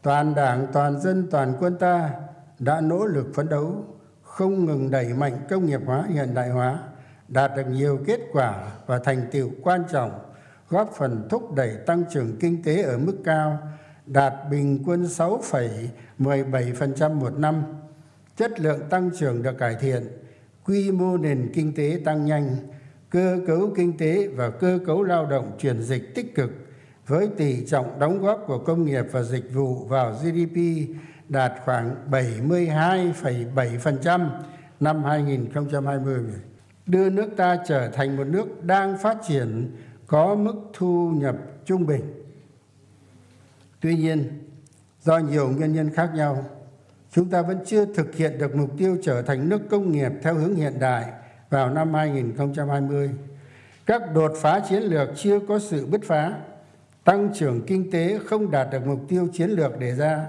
toàn 0.03 0.35
đảng, 0.35 0.67
toàn 0.73 1.01
dân, 1.01 1.29
toàn 1.31 1.53
quân 1.61 1.77
ta 1.79 2.11
đã 2.59 2.81
nỗ 2.81 3.07
lực 3.07 3.27
phấn 3.35 3.49
đấu 3.49 3.85
không 4.23 4.65
ngừng 4.65 4.91
đẩy 4.91 5.15
mạnh 5.15 5.39
công 5.51 5.67
nghiệp 5.67 5.81
hóa, 5.87 6.05
hiện 6.09 6.35
đại 6.35 6.49
hóa 6.49 6.79
đạt 7.29 7.53
được 7.57 7.67
nhiều 7.71 8.01
kết 8.07 8.21
quả 8.33 8.71
và 8.87 8.99
thành 8.99 9.27
tựu 9.33 9.51
quan 9.63 9.85
trọng 9.93 10.11
góp 10.69 10.93
phần 10.99 11.27
thúc 11.31 11.55
đẩy 11.55 11.77
tăng 11.87 12.05
trưởng 12.13 12.37
kinh 12.41 12.63
tế 12.63 12.83
ở 12.83 12.99
mức 12.99 13.17
cao 13.25 13.59
đạt 14.07 14.35
bình 14.51 14.83
quân 14.87 15.05
6,17% 15.05 17.15
một 17.15 17.39
năm. 17.39 17.63
Chất 18.37 18.61
lượng 18.61 18.81
tăng 18.91 19.11
trưởng 19.19 19.43
được 19.43 19.59
cải 19.59 19.77
thiện 19.81 20.03
quy 20.65 20.91
mô 20.91 21.17
nền 21.17 21.51
kinh 21.55 21.75
tế 21.75 22.01
tăng 22.05 22.27
nhanh 22.27 22.57
cơ 23.11 23.39
cấu 23.47 23.71
kinh 23.77 23.99
tế 23.99 24.29
và 24.29 24.51
cơ 24.51 24.79
cấu 24.87 25.03
lao 25.03 25.27
động 25.27 25.57
chuyển 25.59 25.83
dịch 25.83 26.15
tích 26.15 26.35
cực 26.35 26.51
với 27.07 27.29
tỷ 27.37 27.67
trọng 27.67 27.99
đóng 27.99 28.23
góp 28.23 28.45
của 28.47 28.59
công 28.59 28.85
nghiệp 28.85 29.05
và 29.13 29.23
dịch 29.23 29.55
vụ 29.55 29.75
vào 29.75 30.13
GDP 30.13 30.57
đạt 31.29 31.53
khoảng 31.65 31.95
72,7% 32.11 34.29
năm 34.81 35.05
2020 35.05 36.21
đưa 36.87 37.11
nước 37.11 37.31
ta 37.37 37.59
trở 37.67 37.89
thành 37.89 38.17
một 38.17 38.25
nước 38.25 38.65
đang 38.65 38.99
phát 38.99 39.19
triển, 39.29 39.77
có 40.07 40.35
mức 40.35 40.55
thu 40.73 41.13
nhập 41.15 41.37
trung 41.65 41.87
bình. 41.87 42.03
Tuy 43.81 43.97
nhiên, 43.97 44.25
do 45.03 45.19
nhiều 45.19 45.49
nguyên 45.49 45.73
nhân 45.73 45.91
khác 45.91 46.11
nhau, 46.15 46.45
chúng 47.11 47.31
ta 47.31 47.43
vẫn 47.43 47.59
chưa 47.67 47.85
thực 47.85 48.15
hiện 48.15 48.39
được 48.39 48.55
mục 48.55 48.71
tiêu 48.79 48.97
trở 49.03 49.23
thành 49.23 49.49
nước 49.49 49.61
công 49.71 49.93
nghiệp 49.93 50.13
theo 50.23 50.35
hướng 50.35 50.55
hiện 50.55 50.73
đại 50.81 51.13
vào 51.51 51.71
năm 51.71 51.95
2020 51.95 53.11
các 53.87 54.15
đột 54.15 54.33
phá 54.37 54.61
chiến 54.69 54.83
lược 54.83 55.09
chưa 55.17 55.41
có 55.49 55.59
sự 55.59 55.87
bứt 55.87 56.01
phá, 56.05 56.33
tăng 57.05 57.31
trưởng 57.35 57.67
kinh 57.67 57.91
tế 57.91 58.19
không 58.27 58.51
đạt 58.51 58.69
được 58.73 58.87
mục 58.87 59.01
tiêu 59.09 59.29
chiến 59.33 59.51
lược 59.51 59.79
đề 59.79 59.95
ra. 59.95 60.27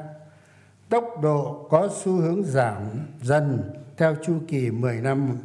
Tốc 0.89 1.03
độ 1.23 1.67
có 1.69 1.89
xu 2.03 2.11
hướng 2.11 2.43
giảm 2.43 2.77
dần 3.21 3.71
theo 3.97 4.15
chu 4.25 4.39
kỳ 4.47 4.71
10 4.71 5.01
năm 5.01 5.37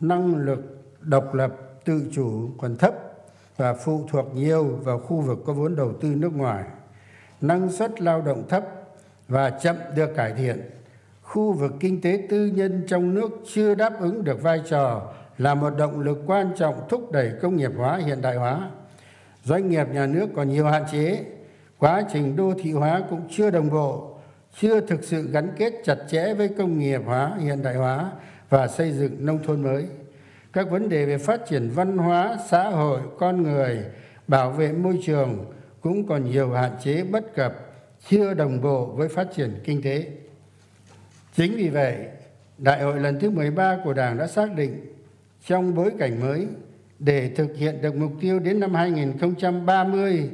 năng 0.00 0.36
lực 0.36 0.82
độc 1.00 1.34
lập, 1.34 1.56
tự 1.84 2.02
chủ 2.12 2.50
còn 2.58 2.76
thấp 2.76 2.94
và 3.56 3.74
phụ 3.74 4.06
thuộc 4.10 4.34
nhiều 4.34 4.78
vào 4.82 4.98
khu 4.98 5.20
vực 5.20 5.38
có 5.46 5.52
vốn 5.52 5.76
đầu 5.76 5.92
tư 6.00 6.08
nước 6.08 6.34
ngoài. 6.34 6.64
Năng 7.40 7.72
suất 7.72 8.00
lao 8.00 8.22
động 8.22 8.44
thấp 8.48 8.64
và 9.28 9.50
chậm 9.50 9.76
được 9.96 10.16
cải 10.16 10.32
thiện. 10.32 10.70
Khu 11.22 11.52
vực 11.52 11.72
kinh 11.80 12.00
tế 12.00 12.26
tư 12.30 12.46
nhân 12.46 12.84
trong 12.88 13.14
nước 13.14 13.30
chưa 13.54 13.74
đáp 13.74 14.00
ứng 14.00 14.24
được 14.24 14.42
vai 14.42 14.62
trò 14.70 15.12
là 15.38 15.54
một 15.54 15.70
động 15.78 16.00
lực 16.00 16.18
quan 16.26 16.52
trọng 16.56 16.74
thúc 16.88 17.12
đẩy 17.12 17.32
công 17.42 17.56
nghiệp 17.56 17.72
hóa, 17.76 17.96
hiện 17.96 18.22
đại 18.22 18.36
hóa. 18.36 18.70
Doanh 19.44 19.68
nghiệp 19.68 19.86
nhà 19.92 20.06
nước 20.06 20.26
còn 20.36 20.48
nhiều 20.48 20.66
hạn 20.66 20.84
chế. 20.92 21.24
Quá 21.78 22.02
trình 22.12 22.36
đô 22.36 22.52
thị 22.62 22.72
hóa 22.72 23.02
cũng 23.10 23.22
chưa 23.30 23.50
đồng 23.50 23.70
bộ, 23.70 24.18
chưa 24.60 24.80
thực 24.80 25.04
sự 25.04 25.30
gắn 25.30 25.48
kết 25.56 25.72
chặt 25.84 25.96
chẽ 26.08 26.34
với 26.34 26.48
công 26.48 26.78
nghiệp 26.78 27.00
hóa, 27.06 27.36
hiện 27.40 27.62
đại 27.62 27.74
hóa 27.74 28.10
và 28.50 28.68
xây 28.68 28.92
dựng 28.92 29.26
nông 29.26 29.42
thôn 29.42 29.62
mới. 29.62 29.86
Các 30.52 30.70
vấn 30.70 30.88
đề 30.88 31.06
về 31.06 31.18
phát 31.18 31.40
triển 31.48 31.70
văn 31.74 31.98
hóa 31.98 32.38
xã 32.50 32.68
hội 32.68 33.00
con 33.18 33.42
người 33.42 33.84
bảo 34.28 34.50
vệ 34.50 34.72
môi 34.72 34.98
trường 35.02 35.44
cũng 35.80 36.06
còn 36.06 36.30
nhiều 36.30 36.50
hạn 36.50 36.72
chế 36.84 37.02
bất 37.02 37.34
cập 37.34 37.54
chưa 38.08 38.34
đồng 38.34 38.60
bộ 38.60 38.86
với 38.86 39.08
phát 39.08 39.26
triển 39.36 39.60
kinh 39.64 39.82
tế. 39.82 40.06
Chính 41.34 41.56
vì 41.56 41.68
vậy 41.68 41.96
đại 42.58 42.82
hội 42.82 43.00
lần 43.00 43.20
thứ 43.20 43.30
13 43.30 43.78
của 43.84 43.92
đảng 43.92 44.18
đã 44.18 44.26
xác 44.26 44.54
định 44.56 44.94
trong 45.46 45.74
bối 45.74 45.92
cảnh 45.98 46.20
mới 46.20 46.46
để 46.98 47.30
thực 47.36 47.56
hiện 47.56 47.82
được 47.82 47.94
mục 47.96 48.12
tiêu 48.20 48.38
đến 48.38 48.60
năm 48.60 48.74
2030 48.74 50.30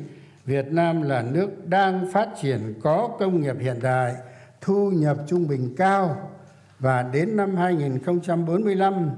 Việt 0.47 0.67
Nam 0.67 1.03
là 1.03 1.23
nước 1.23 1.69
đang 1.69 2.13
phát 2.13 2.29
triển 2.43 2.75
có 2.83 3.17
công 3.19 3.41
nghiệp 3.41 3.57
hiện 3.61 3.77
đại, 3.83 4.15
thu 4.61 4.91
nhập 4.91 5.17
trung 5.27 5.49
bình 5.49 5.75
cao 5.77 6.31
và 6.79 7.03
đến 7.03 7.37
năm 7.37 7.57
2045 7.57 9.11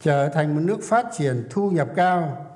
trở 0.00 0.28
thành 0.28 0.54
một 0.54 0.60
nước 0.64 0.78
phát 0.82 1.06
triển 1.18 1.46
thu 1.50 1.70
nhập 1.70 1.88
cao 1.96 2.46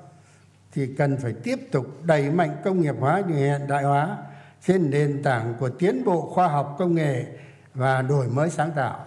thì 0.71 0.87
cần 0.97 1.17
phải 1.17 1.33
tiếp 1.43 1.59
tục 1.71 1.85
đẩy 2.03 2.31
mạnh 2.31 2.55
công 2.63 2.81
nghiệp 2.81 2.95
hóa 2.99 3.23
hiện 3.27 3.67
đại 3.67 3.83
hóa 3.83 4.17
trên 4.65 4.89
nền 4.89 5.23
tảng 5.23 5.53
của 5.59 5.69
tiến 5.69 6.05
bộ 6.05 6.29
khoa 6.33 6.47
học 6.47 6.75
công 6.79 6.95
nghệ 6.95 7.25
và 7.73 8.01
đổi 8.01 8.27
mới 8.27 8.49
sáng 8.49 8.71
tạo. 8.75 9.05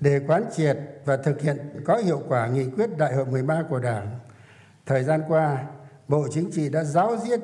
Để 0.00 0.20
quán 0.26 0.44
triệt 0.56 0.78
và 1.04 1.16
thực 1.16 1.40
hiện 1.42 1.58
có 1.84 1.96
hiệu 1.96 2.22
quả 2.28 2.48
nghị 2.48 2.64
quyết 2.76 2.98
đại 2.98 3.14
hội 3.14 3.26
13 3.26 3.62
của 3.68 3.78
Đảng, 3.78 4.18
thời 4.86 5.04
gian 5.04 5.22
qua, 5.28 5.64
Bộ 6.08 6.26
Chính 6.30 6.50
trị 6.52 6.68
đã 6.68 6.84
giáo 6.84 7.16
diết 7.16 7.40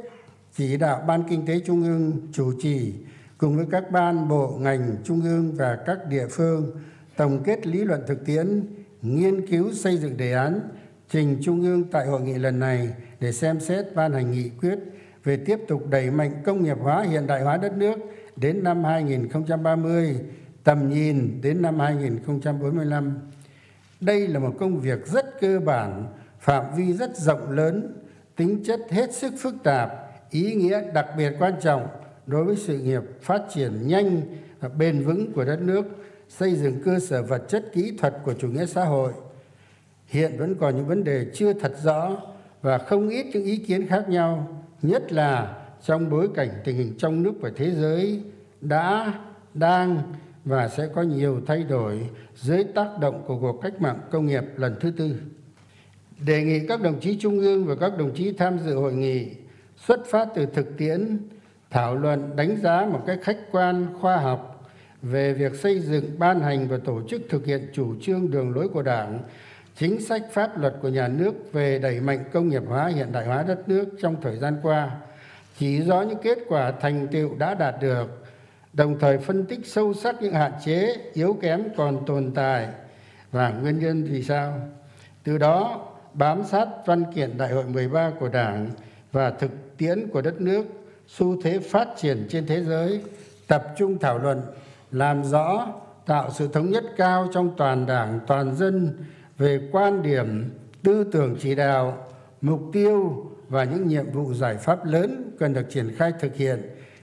chỉ 0.54 0.76
đạo 0.76 1.04
Ban 1.06 1.22
Kinh 1.28 1.46
tế 1.46 1.60
Trung 1.66 1.82
ương 1.82 2.28
chủ 2.32 2.52
trì 2.62 2.94
cùng 3.38 3.56
với 3.56 3.66
các 3.70 3.90
ban 3.90 4.28
bộ 4.28 4.56
ngành 4.60 4.96
trung 5.04 5.22
ương 5.22 5.52
và 5.56 5.78
các 5.86 5.98
địa 6.08 6.26
phương 6.30 6.70
tổng 7.16 7.42
kết 7.44 7.66
lý 7.66 7.84
luận 7.84 8.02
thực 8.06 8.26
tiễn, 8.26 8.62
nghiên 9.02 9.46
cứu 9.46 9.72
xây 9.72 9.96
dựng 9.96 10.16
đề 10.16 10.32
án 10.32 10.60
trình 11.08 11.38
Trung 11.42 11.62
ương 11.62 11.84
tại 11.84 12.06
hội 12.06 12.20
nghị 12.20 12.34
lần 12.34 12.58
này 12.58 12.88
để 13.20 13.32
xem 13.32 13.60
xét 13.60 13.94
ban 13.94 14.12
hành 14.12 14.30
nghị 14.30 14.48
quyết 14.48 14.78
về 15.24 15.36
tiếp 15.36 15.58
tục 15.68 15.82
đẩy 15.90 16.10
mạnh 16.10 16.32
công 16.44 16.62
nghiệp 16.62 16.76
hóa 16.80 17.02
hiện 17.02 17.26
đại 17.26 17.42
hóa 17.42 17.56
đất 17.56 17.76
nước 17.76 17.98
đến 18.36 18.64
năm 18.64 18.84
2030, 18.84 20.16
tầm 20.64 20.90
nhìn 20.90 21.40
đến 21.42 21.62
năm 21.62 21.78
2045. 21.78 23.18
Đây 24.00 24.28
là 24.28 24.38
một 24.38 24.54
công 24.60 24.80
việc 24.80 25.06
rất 25.06 25.40
cơ 25.40 25.60
bản, 25.60 26.06
phạm 26.40 26.64
vi 26.76 26.92
rất 26.92 27.16
rộng 27.16 27.50
lớn, 27.50 27.94
tính 28.36 28.64
chất 28.66 28.80
hết 28.90 29.14
sức 29.14 29.32
phức 29.38 29.54
tạp, 29.64 29.90
ý 30.30 30.54
nghĩa 30.54 30.92
đặc 30.92 31.06
biệt 31.16 31.32
quan 31.38 31.52
trọng 31.60 31.86
đối 32.28 32.44
với 32.44 32.56
sự 32.56 32.78
nghiệp 32.78 33.02
phát 33.20 33.42
triển 33.54 33.88
nhanh 33.88 34.22
và 34.60 34.68
bền 34.68 35.02
vững 35.02 35.32
của 35.32 35.44
đất 35.44 35.60
nước, 35.62 35.82
xây 36.28 36.54
dựng 36.54 36.82
cơ 36.84 36.98
sở 36.98 37.22
vật 37.22 37.42
chất 37.48 37.70
kỹ 37.72 37.96
thuật 37.98 38.14
của 38.24 38.34
chủ 38.34 38.48
nghĩa 38.48 38.66
xã 38.66 38.84
hội. 38.84 39.12
Hiện 40.06 40.38
vẫn 40.38 40.54
còn 40.54 40.76
những 40.76 40.86
vấn 40.86 41.04
đề 41.04 41.26
chưa 41.34 41.52
thật 41.52 41.72
rõ 41.82 42.16
và 42.62 42.78
không 42.78 43.08
ít 43.08 43.26
những 43.32 43.44
ý 43.44 43.56
kiến 43.56 43.86
khác 43.86 44.08
nhau 44.08 44.62
nhất 44.82 45.12
là 45.12 45.56
trong 45.84 46.10
bối 46.10 46.28
cảnh 46.34 46.48
tình 46.64 46.76
hình 46.76 46.94
trong 46.98 47.22
nước 47.22 47.32
và 47.40 47.50
thế 47.56 47.70
giới 47.70 48.22
đã 48.60 49.14
đang 49.54 50.02
và 50.44 50.68
sẽ 50.68 50.88
có 50.94 51.02
nhiều 51.02 51.40
thay 51.46 51.62
đổi 51.62 52.08
dưới 52.34 52.64
tác 52.64 52.88
động 53.00 53.24
của 53.26 53.38
cuộc 53.40 53.60
cách 53.62 53.80
mạng 53.80 54.00
công 54.10 54.26
nghiệp 54.26 54.44
lần 54.56 54.76
thứ 54.80 54.90
tư 54.90 55.14
đề 56.26 56.42
nghị 56.42 56.66
các 56.66 56.82
đồng 56.82 57.00
chí 57.00 57.18
trung 57.20 57.38
ương 57.38 57.66
và 57.66 57.74
các 57.74 57.98
đồng 57.98 58.14
chí 58.14 58.32
tham 58.32 58.58
dự 58.58 58.74
hội 58.74 58.92
nghị 58.92 59.26
xuất 59.76 60.06
phát 60.06 60.28
từ 60.34 60.46
thực 60.46 60.76
tiễn 60.76 61.18
thảo 61.70 61.94
luận, 61.94 62.36
đánh 62.36 62.56
giá 62.56 62.86
một 62.92 63.02
cách 63.06 63.18
khách 63.22 63.38
quan, 63.50 63.86
khoa 64.00 64.16
học 64.16 64.68
về 65.02 65.32
việc 65.32 65.54
xây 65.54 65.80
dựng, 65.80 66.18
ban 66.18 66.40
hành 66.40 66.68
và 66.68 66.76
tổ 66.84 67.00
chức 67.08 67.22
thực 67.28 67.46
hiện 67.46 67.70
chủ 67.72 67.94
trương 68.02 68.30
đường 68.30 68.54
lối 68.54 68.68
của 68.68 68.82
đảng, 68.82 69.18
chính 69.76 70.00
sách 70.00 70.22
pháp 70.32 70.58
luật 70.58 70.74
của 70.82 70.88
nhà 70.88 71.08
nước 71.08 71.32
về 71.52 71.78
đẩy 71.78 72.00
mạnh 72.00 72.24
công 72.32 72.48
nghiệp 72.48 72.62
hóa, 72.68 72.86
hiện 72.86 73.12
đại 73.12 73.26
hóa 73.26 73.42
đất 73.42 73.68
nước 73.68 73.88
trong 74.02 74.16
thời 74.22 74.36
gian 74.36 74.56
qua, 74.62 74.90
chỉ 75.58 75.82
rõ 75.82 76.02
những 76.02 76.18
kết 76.22 76.38
quả 76.48 76.72
thành 76.80 77.08
tựu 77.08 77.34
đã 77.38 77.54
đạt 77.54 77.74
được, 77.80 78.24
đồng 78.72 78.98
thời 78.98 79.18
phân 79.18 79.44
tích 79.44 79.60
sâu 79.64 79.94
sắc 79.94 80.22
những 80.22 80.34
hạn 80.34 80.52
chế, 80.64 80.96
yếu 81.12 81.38
kém 81.42 81.62
còn 81.76 82.06
tồn 82.06 82.32
tại. 82.34 82.68
Và 83.32 83.50
nguyên 83.50 83.78
nhân 83.78 84.04
vì 84.04 84.22
sao? 84.22 84.60
Từ 85.24 85.38
đó, 85.38 85.86
bám 86.14 86.44
sát 86.44 86.68
văn 86.86 87.12
kiện 87.14 87.38
đại 87.38 87.52
hội 87.52 87.64
13 87.64 88.10
của 88.20 88.28
đảng 88.28 88.70
và 89.12 89.30
thực 89.30 89.50
tiễn 89.78 90.08
của 90.08 90.22
đất 90.22 90.40
nước 90.40 90.64
xu 91.08 91.42
thế 91.42 91.58
phát 91.58 91.88
triển 91.96 92.26
trên 92.28 92.46
thế 92.46 92.64
giới 92.64 93.00
tập 93.46 93.66
trung 93.78 93.98
thảo 93.98 94.18
luận, 94.18 94.42
làm 94.90 95.24
rõ, 95.24 95.66
tạo 96.06 96.30
sự 96.30 96.48
thống 96.48 96.70
nhất 96.70 96.84
cao 96.96 97.28
trong 97.32 97.54
toàn 97.56 97.86
đảng, 97.86 98.20
toàn 98.26 98.54
dân 98.54 98.98
về 99.38 99.68
quan 99.72 100.02
điểm, 100.02 100.50
tư 100.82 101.04
tưởng 101.12 101.36
chỉ 101.40 101.54
đạo, 101.54 102.06
mục 102.40 102.60
tiêu 102.72 103.26
và 103.48 103.64
những 103.64 103.86
nhiệm 103.86 104.10
vụ 104.10 104.34
giải 104.34 104.56
pháp 104.56 104.84
lớn 104.84 105.36
cần 105.38 105.54
được 105.54 105.70
triển 105.70 105.94
khai 105.96 106.12
thực 106.20 106.36
hiện 106.36 106.62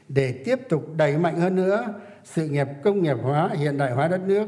để 0.10 0.42
tiếp 0.46 0.60
tục 0.70 0.86
đẩy 0.98 1.18
mạnh 1.18 1.40
hơn 1.40 1.56
nữa 1.56 1.94
sự 2.24 2.48
nghiệp 2.48 2.68
công 2.84 3.02
nghiệp 3.02 3.18
hóa, 3.24 3.50
hiện 3.54 3.78
đại 3.78 3.92
hóa 3.92 4.08
đất 4.08 4.22
nước, 4.28 4.48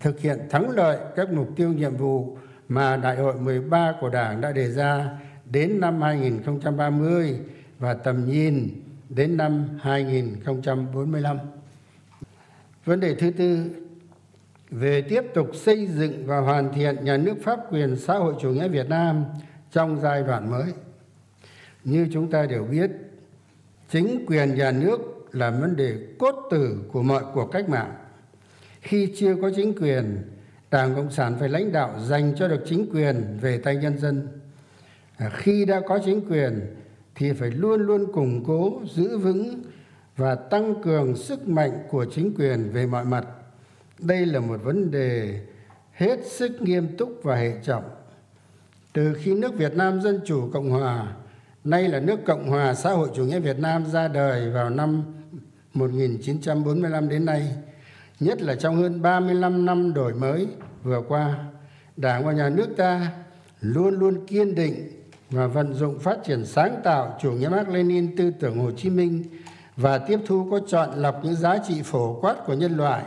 thực 0.00 0.20
hiện 0.20 0.38
thắng 0.50 0.70
lợi 0.70 0.98
các 1.16 1.32
mục 1.32 1.48
tiêu 1.56 1.72
nhiệm 1.72 1.96
vụ 1.96 2.36
mà 2.68 2.96
đại 2.96 3.16
hội 3.16 3.34
13 3.34 3.94
của 4.00 4.08
Đảng 4.08 4.40
đã 4.40 4.52
đề 4.52 4.70
ra 4.70 5.10
đến 5.44 5.80
năm 5.80 6.00
2030 6.00 7.40
và 7.78 7.94
tầm 7.94 8.24
nhìn 8.24 8.68
đến 9.08 9.36
năm 9.36 9.68
2045. 9.80 11.38
Vấn 12.84 13.00
đề 13.00 13.14
thứ 13.14 13.30
tư 13.30 13.64
về 14.70 15.02
tiếp 15.02 15.22
tục 15.34 15.50
xây 15.54 15.86
dựng 15.86 16.26
và 16.26 16.38
hoàn 16.38 16.72
thiện 16.72 17.04
nhà 17.04 17.16
nước 17.16 17.34
pháp 17.42 17.60
quyền 17.72 17.96
xã 17.96 18.14
hội 18.14 18.34
chủ 18.40 18.50
nghĩa 18.50 18.68
Việt 18.68 18.88
Nam 18.88 19.24
trong 19.72 20.00
giai 20.00 20.22
đoạn 20.22 20.50
mới. 20.50 20.72
Như 21.84 22.08
chúng 22.12 22.30
ta 22.30 22.46
đều 22.46 22.64
biết, 22.64 22.90
chính 23.90 24.24
quyền 24.26 24.54
nhà 24.54 24.70
nước 24.70 25.00
là 25.32 25.50
vấn 25.50 25.76
đề 25.76 25.98
cốt 26.18 26.48
tử 26.50 26.78
của 26.92 27.02
mọi 27.02 27.22
cuộc 27.34 27.46
cách 27.52 27.68
mạng. 27.68 27.94
Khi 28.80 29.12
chưa 29.16 29.36
có 29.42 29.50
chính 29.56 29.74
quyền, 29.80 30.22
Đảng 30.70 30.94
Cộng 30.94 31.10
sản 31.10 31.36
phải 31.40 31.48
lãnh 31.48 31.72
đạo 31.72 32.00
dành 32.00 32.34
cho 32.36 32.48
được 32.48 32.64
chính 32.66 32.86
quyền 32.92 33.38
về 33.40 33.58
tay 33.58 33.76
nhân 33.76 33.98
dân. 33.98 34.28
À, 35.16 35.30
khi 35.34 35.64
đã 35.64 35.80
có 35.88 35.98
chính 36.04 36.20
quyền 36.30 36.60
thì 37.18 37.32
phải 37.32 37.50
luôn 37.50 37.80
luôn 37.80 38.12
củng 38.12 38.44
cố, 38.44 38.80
giữ 38.94 39.18
vững 39.18 39.62
và 40.16 40.34
tăng 40.34 40.82
cường 40.82 41.16
sức 41.16 41.48
mạnh 41.48 41.78
của 41.90 42.04
chính 42.04 42.34
quyền 42.34 42.70
về 42.72 42.86
mọi 42.86 43.04
mặt. 43.04 43.24
Đây 43.98 44.26
là 44.26 44.40
một 44.40 44.56
vấn 44.62 44.90
đề 44.90 45.40
hết 45.92 46.26
sức 46.26 46.62
nghiêm 46.62 46.96
túc 46.96 47.20
và 47.22 47.36
hệ 47.36 47.52
trọng. 47.64 47.84
Từ 48.92 49.14
khi 49.14 49.34
nước 49.34 49.54
việt 49.54 49.74
nam 49.74 50.00
dân 50.00 50.20
chủ 50.26 50.50
cộng 50.52 50.70
hòa 50.70 51.16
nay 51.64 51.88
là 51.88 52.00
nước 52.00 52.24
cộng 52.26 52.48
hòa 52.48 52.74
xã 52.74 52.90
hội 52.92 53.08
chủ 53.14 53.24
nghĩa 53.24 53.40
việt 53.40 53.58
nam 53.58 53.86
ra 53.86 54.08
đời 54.08 54.50
vào 54.50 54.70
năm 54.70 55.02
1945 55.74 57.08
đến 57.08 57.24
nay 57.24 57.52
nhất 58.20 58.42
là 58.42 58.54
trong 58.54 58.76
hơn 58.76 59.02
35 59.02 59.66
năm 59.66 59.94
đổi 59.94 60.14
mới 60.14 60.46
vừa 60.82 61.02
qua 61.08 61.38
đảng 61.96 62.24
và 62.24 62.32
nhà 62.32 62.48
nước 62.48 62.68
ta 62.76 63.12
luôn 63.60 63.98
luôn 63.98 64.26
kiên 64.26 64.54
định 64.54 64.97
và 65.30 65.46
vận 65.46 65.74
dụng 65.74 65.98
phát 65.98 66.18
triển 66.24 66.46
sáng 66.46 66.80
tạo 66.84 67.18
chủ 67.20 67.32
nghĩa 67.32 67.48
mark 67.48 67.68
lenin, 67.68 68.16
tư 68.16 68.30
tưởng 68.40 68.58
Hồ 68.58 68.70
Chí 68.70 68.90
Minh 68.90 69.24
và 69.76 69.98
tiếp 69.98 70.20
thu 70.26 70.48
có 70.50 70.60
chọn 70.68 70.90
lọc 70.94 71.24
những 71.24 71.34
giá 71.34 71.58
trị 71.68 71.82
phổ 71.84 72.20
quát 72.20 72.36
của 72.46 72.54
nhân 72.54 72.76
loại 72.76 73.04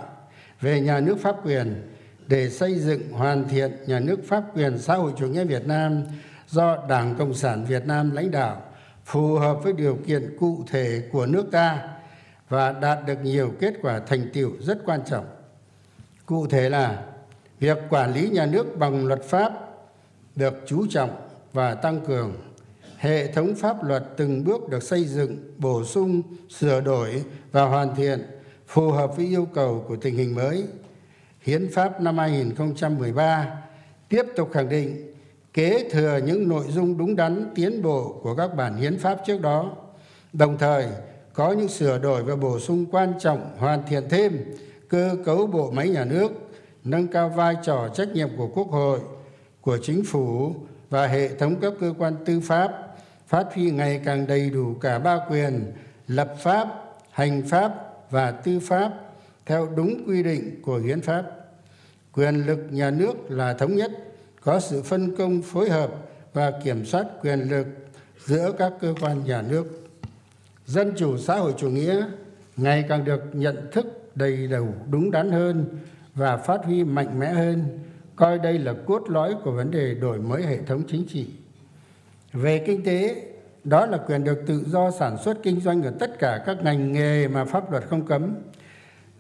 về 0.61 0.81
nhà 0.81 0.99
nước 0.99 1.17
pháp 1.19 1.35
quyền 1.45 1.87
để 2.27 2.49
xây 2.49 2.79
dựng, 2.79 3.11
hoàn 3.11 3.49
thiện 3.49 3.71
nhà 3.87 3.99
nước 3.99 4.19
pháp 4.27 4.43
quyền 4.55 4.77
xã 4.77 4.95
hội 4.95 5.11
chủ 5.17 5.27
nghĩa 5.27 5.43
Việt 5.43 5.67
Nam 5.67 6.03
do 6.47 6.77
Đảng 6.89 7.15
Cộng 7.15 7.33
sản 7.33 7.65
Việt 7.65 7.85
Nam 7.85 8.11
lãnh 8.11 8.31
đạo, 8.31 8.61
phù 9.05 9.35
hợp 9.35 9.57
với 9.63 9.73
điều 9.73 9.97
kiện 10.07 10.37
cụ 10.39 10.63
thể 10.67 11.03
của 11.11 11.25
nước 11.25 11.45
ta 11.51 11.87
và 12.49 12.71
đạt 12.71 12.99
được 13.07 13.17
nhiều 13.23 13.51
kết 13.59 13.73
quả 13.81 13.99
thành 13.99 14.29
tiệu 14.33 14.51
rất 14.59 14.77
quan 14.85 15.01
trọng. 15.05 15.25
Cụ 16.25 16.47
thể 16.47 16.69
là, 16.69 17.03
việc 17.59 17.77
quản 17.89 18.13
lý 18.13 18.29
nhà 18.29 18.45
nước 18.45 18.77
bằng 18.77 19.07
luật 19.07 19.23
pháp 19.23 19.53
được 20.35 20.53
chú 20.65 20.85
trọng 20.89 21.30
và 21.53 21.75
tăng 21.75 22.01
cường. 22.07 22.33
Hệ 22.97 23.31
thống 23.31 23.55
pháp 23.55 23.83
luật 23.83 24.03
từng 24.17 24.43
bước 24.43 24.69
được 24.69 24.83
xây 24.83 25.05
dựng, 25.05 25.37
bổ 25.57 25.83
sung, 25.83 26.21
sửa 26.49 26.81
đổi 26.81 27.23
và 27.51 27.63
hoàn 27.63 27.95
thiện, 27.95 28.21
phù 28.67 28.91
hợp 28.91 29.17
với 29.17 29.25
yêu 29.25 29.47
cầu 29.53 29.85
của 29.87 29.95
tình 29.95 30.15
hình 30.15 30.35
mới. 30.35 30.63
Hiến 31.41 31.69
pháp 31.73 32.01
năm 32.01 32.17
2013 32.17 33.61
tiếp 34.09 34.25
tục 34.35 34.49
khẳng 34.53 34.69
định, 34.69 35.13
kế 35.53 35.89
thừa 35.89 36.19
những 36.25 36.47
nội 36.47 36.65
dung 36.69 36.97
đúng 36.97 37.15
đắn, 37.15 37.51
tiến 37.55 37.81
bộ 37.81 38.19
của 38.23 38.35
các 38.35 38.55
bản 38.55 38.75
hiến 38.75 38.99
pháp 38.99 39.21
trước 39.25 39.41
đó. 39.41 39.71
Đồng 40.33 40.57
thời, 40.57 40.87
có 41.33 41.51
những 41.51 41.67
sửa 41.67 41.99
đổi 41.99 42.23
và 42.23 42.35
bổ 42.35 42.59
sung 42.59 42.85
quan 42.91 43.13
trọng 43.19 43.57
hoàn 43.57 43.83
thiện 43.87 44.03
thêm 44.09 44.37
cơ 44.89 45.15
cấu 45.25 45.47
bộ 45.47 45.71
máy 45.71 45.89
nhà 45.89 46.05
nước, 46.05 46.31
nâng 46.83 47.07
cao 47.07 47.29
vai 47.29 47.55
trò 47.63 47.89
trách 47.93 48.09
nhiệm 48.13 48.29
của 48.37 48.47
quốc 48.47 48.67
hội, 48.67 48.99
của 49.61 49.77
chính 49.77 50.03
phủ 50.05 50.55
và 50.91 51.07
hệ 51.07 51.35
thống 51.35 51.55
các 51.61 51.73
cơ 51.79 51.93
quan 51.97 52.15
tư 52.25 52.39
pháp 52.39 52.71
phát 53.27 53.47
huy 53.53 53.71
ngày 53.71 54.01
càng 54.05 54.27
đầy 54.27 54.49
đủ 54.49 54.73
cả 54.81 54.99
ba 54.99 55.19
quyền, 55.29 55.71
lập 56.07 56.35
pháp, 56.39 56.67
hành 57.11 57.43
pháp 57.49 57.73
và 58.09 58.31
tư 58.31 58.59
pháp 58.59 58.93
theo 59.45 59.69
đúng 59.75 60.03
quy 60.07 60.23
định 60.23 60.61
của 60.61 60.77
hiến 60.77 61.01
pháp. 61.01 61.23
Quyền 62.13 62.35
lực 62.35 62.59
nhà 62.69 62.89
nước 62.89 63.13
là 63.29 63.53
thống 63.53 63.75
nhất, 63.75 63.91
có 64.41 64.59
sự 64.59 64.83
phân 64.83 65.15
công 65.15 65.41
phối 65.41 65.69
hợp 65.69 65.91
và 66.33 66.51
kiểm 66.63 66.85
soát 66.85 67.05
quyền 67.21 67.39
lực 67.39 67.67
giữa 68.25 68.51
các 68.57 68.73
cơ 68.81 68.93
quan 69.01 69.23
nhà 69.25 69.41
nước. 69.41 69.65
Dân 70.65 70.93
chủ 70.97 71.17
xã 71.17 71.35
hội 71.35 71.53
chủ 71.57 71.69
nghĩa 71.69 72.05
ngày 72.57 72.85
càng 72.89 73.05
được 73.05 73.21
nhận 73.33 73.69
thức 73.71 73.85
đầy 74.15 74.47
đủ, 74.47 74.67
đúng 74.89 75.11
đắn 75.11 75.31
hơn 75.31 75.65
và 76.15 76.37
phát 76.37 76.65
huy 76.65 76.83
mạnh 76.83 77.19
mẽ 77.19 77.33
hơn 77.33 77.79
coi 78.21 78.39
đây 78.39 78.59
là 78.59 78.73
cốt 78.85 79.09
lõi 79.09 79.35
của 79.43 79.51
vấn 79.51 79.71
đề 79.71 79.93
đổi 79.93 80.19
mới 80.19 80.43
hệ 80.43 80.57
thống 80.57 80.83
chính 80.87 81.05
trị. 81.07 81.27
Về 82.33 82.63
kinh 82.67 82.83
tế, 82.83 83.25
đó 83.63 83.85
là 83.85 83.97
quyền 83.97 84.23
được 84.23 84.43
tự 84.47 84.63
do 84.67 84.91
sản 84.91 85.17
xuất 85.23 85.37
kinh 85.43 85.59
doanh 85.59 85.83
ở 85.83 85.91
tất 85.99 86.19
cả 86.19 86.43
các 86.45 86.63
ngành 86.63 86.91
nghề 86.91 87.27
mà 87.27 87.45
pháp 87.45 87.71
luật 87.71 87.83
không 87.83 88.05
cấm. 88.05 88.35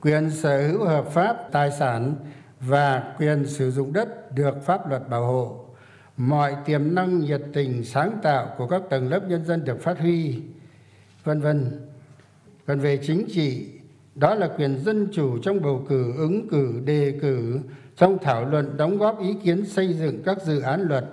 Quyền 0.01 0.29
sở 0.29 0.67
hữu 0.67 0.85
hợp 0.85 1.05
pháp, 1.05 1.51
tài 1.51 1.71
sản 1.71 2.15
và 2.59 3.13
quyền 3.19 3.45
sử 3.45 3.71
dụng 3.71 3.93
đất 3.93 4.35
được 4.35 4.65
pháp 4.65 4.89
luật 4.89 5.09
bảo 5.09 5.25
hộ. 5.25 5.65
Mọi 6.17 6.55
tiềm 6.65 6.95
năng, 6.95 7.19
nhiệt 7.19 7.41
tình, 7.53 7.83
sáng 7.83 8.19
tạo 8.23 8.55
của 8.57 8.67
các 8.67 8.81
tầng 8.89 9.09
lớp 9.09 9.21
nhân 9.27 9.45
dân 9.45 9.65
được 9.65 9.81
phát 9.81 9.99
huy, 9.99 10.41
vân 11.23 11.41
vân. 11.41 11.87
Còn 12.67 12.79
về 12.79 12.97
chính 12.97 13.25
trị, 13.31 13.67
đó 14.15 14.35
là 14.35 14.49
quyền 14.57 14.79
dân 14.79 15.07
chủ 15.11 15.37
trong 15.37 15.61
bầu 15.61 15.85
cử, 15.89 16.13
ứng 16.17 16.47
cử, 16.49 16.81
đề 16.85 17.19
cử 17.21 17.59
trong 17.97 18.17
thảo 18.21 18.45
luận 18.45 18.77
đóng 18.77 18.97
góp 18.97 19.21
ý 19.21 19.35
kiến 19.43 19.65
xây 19.65 19.93
dựng 19.93 20.23
các 20.25 20.43
dự 20.43 20.61
án 20.61 20.81
luật 20.81 21.05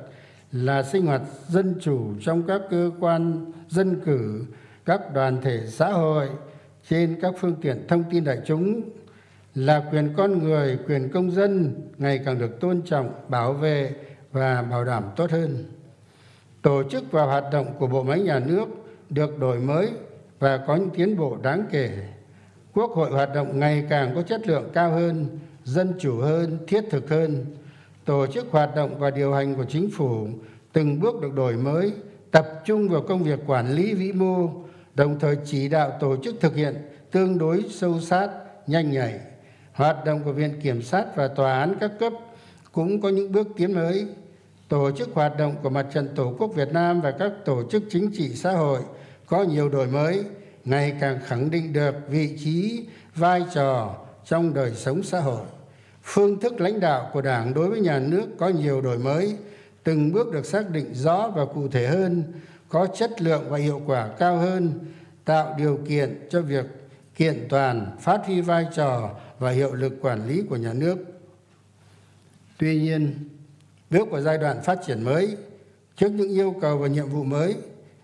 là 0.53 0.83
sinh 0.83 1.07
hoạt 1.07 1.23
dân 1.49 1.75
chủ 1.81 2.15
trong 2.21 2.43
các 2.43 2.61
cơ 2.71 2.91
quan 3.01 3.47
dân 3.69 4.01
cử, 4.05 4.45
các 4.85 5.15
đoàn 5.15 5.41
thể 5.43 5.61
xã 5.67 5.89
hội, 5.89 6.29
trên 6.89 7.19
các 7.23 7.35
phương 7.39 7.55
tiện 7.63 7.87
thông 7.89 8.05
tin 8.11 8.25
đại 8.25 8.39
chúng, 8.47 8.83
là 9.55 9.85
quyền 9.93 10.15
con 10.17 10.39
người, 10.39 10.79
quyền 10.87 11.09
công 11.09 11.31
dân 11.31 11.75
ngày 11.99 12.21
càng 12.25 12.39
được 12.39 12.61
tôn 12.61 12.83
trọng, 12.83 13.13
bảo 13.29 13.53
vệ 13.53 13.93
và 14.33 14.63
bảo 14.63 14.85
đảm 14.85 15.05
tốt 15.17 15.31
hơn. 15.31 15.65
Tổ 16.63 16.83
chức 16.91 17.13
và 17.13 17.25
hoạt 17.25 17.45
động 17.53 17.67
của 17.79 17.87
bộ 17.87 18.03
máy 18.03 18.21
nhà 18.21 18.39
nước 18.39 18.69
được 19.11 19.39
đổi 19.39 19.61
mới 19.61 19.89
và 20.39 20.57
có 20.67 20.77
những 20.77 20.91
tiến 20.91 21.17
bộ 21.17 21.37
đáng 21.43 21.65
kể. 21.71 21.91
Quốc 22.73 22.91
hội 22.91 23.11
hoạt 23.11 23.35
động 23.35 23.59
ngày 23.59 23.87
càng 23.91 24.15
có 24.15 24.23
chất 24.23 24.47
lượng 24.47 24.71
cao 24.73 24.91
hơn 24.91 25.27
dân 25.69 25.95
chủ 25.99 26.21
hơn, 26.21 26.59
thiết 26.67 26.85
thực 26.91 27.11
hơn, 27.11 27.47
tổ 28.05 28.27
chức 28.27 28.47
hoạt 28.51 28.77
động 28.77 28.99
và 28.99 29.11
điều 29.11 29.33
hành 29.33 29.55
của 29.55 29.65
chính 29.65 29.91
phủ 29.91 30.29
từng 30.73 31.01
bước 31.01 31.21
được 31.21 31.35
đổi 31.35 31.57
mới, 31.57 31.93
tập 32.31 32.47
trung 32.65 32.89
vào 32.89 33.03
công 33.03 33.23
việc 33.23 33.39
quản 33.47 33.73
lý 33.73 33.95
vĩ 33.95 34.13
mô, 34.13 34.51
đồng 34.95 35.19
thời 35.19 35.37
chỉ 35.45 35.69
đạo 35.69 35.93
tổ 36.01 36.17
chức 36.25 36.41
thực 36.41 36.57
hiện 36.57 36.75
tương 37.11 37.39
đối 37.39 37.65
sâu 37.71 38.01
sát, 38.01 38.29
nhanh 38.67 38.91
nhạy. 38.91 39.21
Hoạt 39.73 40.05
động 40.05 40.23
của 40.25 40.33
viện 40.33 40.61
kiểm 40.63 40.83
sát 40.83 41.17
và 41.17 41.29
tòa 41.29 41.61
án 41.61 41.75
các 41.81 41.93
cấp 41.99 42.13
cũng 42.73 43.01
có 43.01 43.09
những 43.09 43.33
bước 43.33 43.49
tiến 43.57 43.75
mới. 43.75 44.07
Tổ 44.69 44.91
chức 44.91 45.09
hoạt 45.15 45.39
động 45.39 45.55
của 45.63 45.71
mặt 45.71 45.87
trận 45.95 46.09
tổ 46.15 46.35
quốc 46.39 46.55
việt 46.55 46.73
nam 46.73 47.01
và 47.01 47.11
các 47.11 47.33
tổ 47.45 47.63
chức 47.71 47.83
chính 47.91 48.11
trị 48.15 48.29
xã 48.29 48.53
hội 48.53 48.81
có 49.27 49.43
nhiều 49.43 49.69
đổi 49.69 49.87
mới, 49.87 50.25
ngày 50.65 50.97
càng 51.01 51.19
khẳng 51.27 51.51
định 51.51 51.73
được 51.73 51.95
vị 52.09 52.37
trí, 52.45 52.87
vai 53.15 53.45
trò 53.55 53.97
trong 54.25 54.55
đời 54.55 54.73
sống 54.75 55.03
xã 55.03 55.21
hội 55.21 55.47
phương 56.09 56.41
thức 56.41 56.61
lãnh 56.61 56.81
đạo 56.81 57.11
của 57.13 57.21
đảng 57.21 57.55
đối 57.55 57.69
với 57.69 57.81
nhà 57.81 57.99
nước 57.99 58.27
có 58.39 58.49
nhiều 58.49 58.81
đổi 58.81 58.99
mới, 58.99 59.37
từng 59.85 60.13
bước 60.13 60.33
được 60.33 60.47
xác 60.47 60.71
định 60.71 60.95
rõ 60.95 61.29
và 61.35 61.45
cụ 61.45 61.69
thể 61.69 61.87
hơn, 61.87 62.23
có 62.69 62.87
chất 62.87 63.23
lượng 63.23 63.45
và 63.49 63.59
hiệu 63.59 63.83
quả 63.87 64.09
cao 64.19 64.37
hơn, 64.37 64.73
tạo 65.25 65.55
điều 65.59 65.81
kiện 65.89 66.29
cho 66.31 66.43
việc 66.43 66.67
kiện 67.17 67.47
toàn, 67.49 67.97
phát 68.01 68.21
huy 68.27 68.41
vai 68.41 68.67
trò 68.75 69.11
và 69.39 69.51
hiệu 69.51 69.75
lực 69.75 69.93
quản 70.01 70.29
lý 70.29 70.43
của 70.51 70.57
nhà 70.57 70.73
nước. 70.73 70.99
Tuy 72.59 72.81
nhiên, 72.81 73.29
bước 73.91 74.11
vào 74.11 74.21
giai 74.21 74.39
đoạn 74.39 74.63
phát 74.63 74.79
triển 74.87 75.03
mới, 75.03 75.37
trước 75.97 76.11
những 76.11 76.31
yêu 76.31 76.55
cầu 76.61 76.79
và 76.79 76.87
nhiệm 76.87 77.09
vụ 77.09 77.25
mới, 77.25 77.57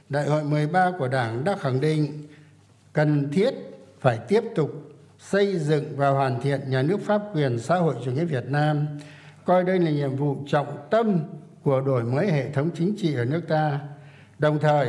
đại 0.09 0.27
hội 0.27 0.45
13 0.45 0.93
của 0.99 1.09
đảng 1.09 1.45
đã 1.45 1.57
khẳng 1.61 1.81
định 1.81 2.27
cần 2.93 3.31
thiết 3.33 3.55
phải 4.01 4.19
tiếp 4.29 4.43
tục 4.55 4.94
xây 5.31 5.57
dựng 5.57 5.85
và 5.97 6.09
hoàn 6.09 6.41
thiện 6.41 6.61
nhà 6.69 6.83
nước 6.83 7.01
pháp 7.01 7.23
quyền 7.35 7.59
xã 7.59 7.77
hội 7.77 7.95
chủ 8.05 8.11
nghĩa 8.11 8.25
việt 8.25 8.45
nam, 8.47 8.87
coi 9.45 9.65
đây 9.65 9.79
là 9.79 9.91
nhiệm 9.91 10.17
vụ 10.17 10.37
trọng 10.47 10.67
tâm 10.91 11.21
của 11.63 11.81
đổi 11.81 12.05
mới 12.05 12.27
hệ 12.33 12.51
thống 12.51 12.71
chính 12.75 12.95
trị 12.97 13.15
ở 13.15 13.25
nước 13.25 13.41
ta, 13.49 13.81
đồng 14.39 14.59
thời 14.59 14.89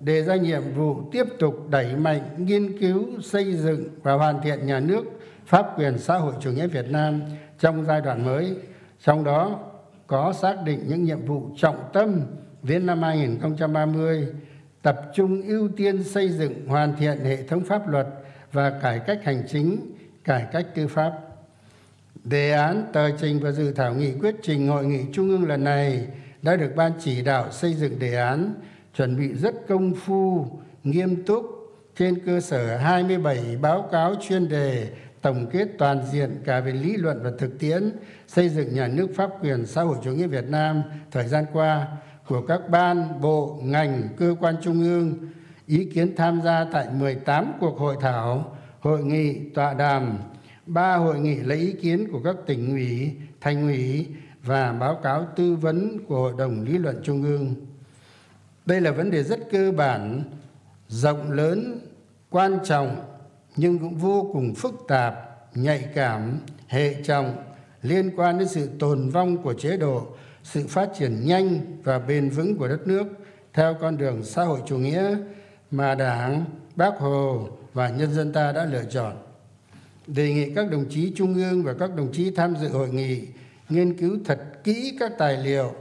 đề 0.00 0.22
ra 0.22 0.36
nhiệm 0.36 0.62
vụ 0.74 1.10
tiếp 1.12 1.24
tục 1.38 1.54
đẩy 1.70 1.96
mạnh 1.96 2.20
nghiên 2.36 2.78
cứu, 2.78 3.20
xây 3.22 3.54
dựng 3.54 3.88
và 4.02 4.12
hoàn 4.12 4.42
thiện 4.42 4.66
nhà 4.66 4.80
nước 4.80 5.04
pháp 5.46 5.78
quyền 5.78 5.98
xã 5.98 6.16
hội 6.18 6.34
chủ 6.40 6.50
nghĩa 6.50 6.66
việt 6.66 6.90
nam 6.90 7.20
trong 7.58 7.84
giai 7.84 8.00
đoạn 8.00 8.24
mới, 8.24 8.56
trong 9.04 9.24
đó 9.24 9.60
có 10.06 10.32
xác 10.32 10.56
định 10.64 10.84
những 10.88 11.04
nhiệm 11.04 11.26
vụ 11.26 11.50
trọng 11.56 11.76
tâm 11.92 12.20
đến 12.62 12.86
năm 12.86 13.02
2030 13.02 14.28
tập 14.82 15.00
trung 15.14 15.42
ưu 15.42 15.68
tiên 15.76 16.04
xây 16.04 16.28
dựng 16.28 16.68
hoàn 16.68 16.96
thiện 16.96 17.24
hệ 17.24 17.42
thống 17.42 17.64
pháp 17.64 17.88
luật 17.88 18.06
và 18.52 18.70
cải 18.70 18.98
cách 18.98 19.18
hành 19.24 19.42
chính 19.48 19.92
cải 20.24 20.46
cách 20.52 20.66
tư 20.74 20.88
pháp. 20.88 21.12
Đề 22.24 22.52
án 22.52 22.84
tờ 22.92 23.10
trình 23.18 23.40
và 23.40 23.52
dự 23.52 23.72
thảo 23.72 23.94
nghị 23.94 24.12
quyết 24.12 24.34
trình 24.42 24.68
hội 24.68 24.86
nghị 24.86 25.00
trung 25.12 25.28
ương 25.28 25.48
lần 25.48 25.64
này 25.64 26.06
đã 26.42 26.56
được 26.56 26.72
ban 26.76 26.92
chỉ 27.00 27.22
đạo 27.22 27.52
xây 27.52 27.74
dựng 27.74 27.98
đề 27.98 28.14
án 28.14 28.54
chuẩn 28.96 29.16
bị 29.16 29.34
rất 29.34 29.54
công 29.68 29.94
phu 29.94 30.46
nghiêm 30.84 31.24
túc 31.24 31.46
trên 31.98 32.18
cơ 32.26 32.40
sở 32.40 32.76
27 32.76 33.56
báo 33.62 33.88
cáo 33.92 34.14
chuyên 34.28 34.48
đề 34.48 34.88
tổng 35.22 35.46
kết 35.52 35.68
toàn 35.78 36.02
diện 36.12 36.42
cả 36.44 36.60
về 36.60 36.72
lý 36.72 36.96
luận 36.96 37.20
và 37.22 37.30
thực 37.38 37.58
tiễn 37.58 37.92
xây 38.26 38.48
dựng 38.48 38.74
nhà 38.74 38.88
nước 38.88 39.08
pháp 39.14 39.30
quyền 39.42 39.66
xã 39.66 39.82
hội 39.82 39.96
chủ 40.04 40.10
nghĩa 40.10 40.26
Việt 40.26 40.44
Nam 40.48 40.82
thời 41.10 41.28
gian 41.28 41.44
qua 41.52 41.86
của 42.28 42.42
các 42.42 42.60
ban, 42.70 43.20
bộ, 43.20 43.60
ngành, 43.62 44.08
cơ 44.16 44.36
quan 44.40 44.54
trung 44.62 44.82
ương, 44.82 45.18
ý 45.66 45.84
kiến 45.84 46.16
tham 46.16 46.40
gia 46.44 46.64
tại 46.72 46.88
18 46.90 47.52
cuộc 47.60 47.78
hội 47.78 47.96
thảo, 48.00 48.56
hội 48.80 49.04
nghị, 49.04 49.50
tọa 49.54 49.74
đàm, 49.74 50.18
ba 50.66 50.96
hội 50.96 51.20
nghị 51.20 51.34
lấy 51.36 51.58
ý 51.58 51.72
kiến 51.72 52.08
của 52.12 52.20
các 52.24 52.36
tỉnh 52.46 52.70
ủy, 52.70 53.12
thành 53.40 53.62
ủy 53.62 54.06
và 54.42 54.72
báo 54.72 55.00
cáo 55.02 55.26
tư 55.36 55.54
vấn 55.54 55.98
của 56.08 56.16
Hội 56.16 56.32
đồng 56.38 56.62
Lý 56.62 56.78
luận 56.78 57.00
Trung 57.04 57.22
ương. 57.22 57.54
Đây 58.66 58.80
là 58.80 58.90
vấn 58.90 59.10
đề 59.10 59.22
rất 59.22 59.38
cơ 59.50 59.72
bản, 59.72 60.22
rộng 60.88 61.32
lớn, 61.32 61.80
quan 62.30 62.58
trọng 62.64 62.96
nhưng 63.56 63.78
cũng 63.78 63.94
vô 63.94 64.30
cùng 64.32 64.54
phức 64.54 64.74
tạp, 64.88 65.14
nhạy 65.54 65.88
cảm, 65.94 66.40
hệ 66.66 67.02
trọng 67.02 67.36
liên 67.82 68.10
quan 68.16 68.38
đến 68.38 68.48
sự 68.48 68.68
tồn 68.78 69.08
vong 69.08 69.42
của 69.42 69.54
chế 69.54 69.76
độ 69.76 70.06
sự 70.42 70.66
phát 70.66 70.88
triển 70.98 71.26
nhanh 71.26 71.60
và 71.84 71.98
bền 71.98 72.28
vững 72.28 72.56
của 72.56 72.68
đất 72.68 72.86
nước 72.86 73.06
theo 73.52 73.74
con 73.80 73.96
đường 73.96 74.22
xã 74.24 74.44
hội 74.44 74.60
chủ 74.66 74.78
nghĩa 74.78 75.16
mà 75.70 75.94
đảng, 75.94 76.44
bác 76.76 76.98
hồ 76.98 77.48
và 77.74 77.88
nhân 77.88 78.12
dân 78.12 78.32
ta 78.32 78.52
đã 78.52 78.64
lựa 78.64 78.84
chọn. 78.90 79.16
Đề 80.06 80.32
nghị 80.32 80.54
các 80.54 80.70
đồng 80.70 80.84
chí 80.90 81.12
trung 81.16 81.34
ương 81.34 81.62
và 81.62 81.74
các 81.78 81.96
đồng 81.96 82.12
chí 82.12 82.30
tham 82.30 82.56
dự 82.60 82.68
hội 82.68 82.88
nghị 82.88 83.22
nghiên 83.68 83.98
cứu 83.98 84.18
thật 84.24 84.38
kỹ 84.64 84.96
các 85.00 85.12
tài 85.18 85.36
liệu, 85.36 85.72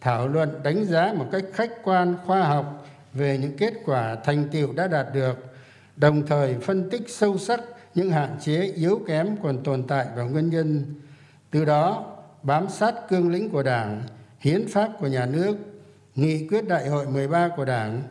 thảo 0.00 0.28
luận, 0.28 0.60
đánh 0.62 0.84
giá 0.84 1.12
một 1.16 1.26
cách 1.32 1.44
khách 1.52 1.70
quan, 1.84 2.14
khoa 2.26 2.42
học 2.42 2.86
về 3.12 3.38
những 3.38 3.56
kết 3.56 3.74
quả 3.84 4.14
thành 4.24 4.48
tiệu 4.52 4.72
đã 4.72 4.86
đạt 4.86 5.06
được, 5.14 5.36
đồng 5.96 6.26
thời 6.26 6.54
phân 6.54 6.90
tích 6.90 7.02
sâu 7.08 7.38
sắc 7.38 7.60
những 7.94 8.10
hạn 8.10 8.36
chế, 8.40 8.72
yếu 8.76 9.00
kém 9.06 9.36
còn 9.42 9.62
tồn 9.62 9.82
tại 9.82 10.06
và 10.16 10.22
nguyên 10.22 10.50
nhân. 10.50 10.84
Từ 11.50 11.64
đó, 11.64 12.16
bám 12.42 12.68
sát 12.68 12.94
cương 13.08 13.30
lĩnh 13.30 13.50
của 13.50 13.62
đảng, 13.62 14.02
hiến 14.40 14.68
pháp 14.68 14.90
của 14.98 15.06
nhà 15.06 15.26
nước, 15.26 15.56
nghị 16.14 16.48
quyết 16.48 16.68
đại 16.68 16.88
hội 16.88 17.06
13 17.08 17.48
của 17.56 17.64
đảng 17.64 18.02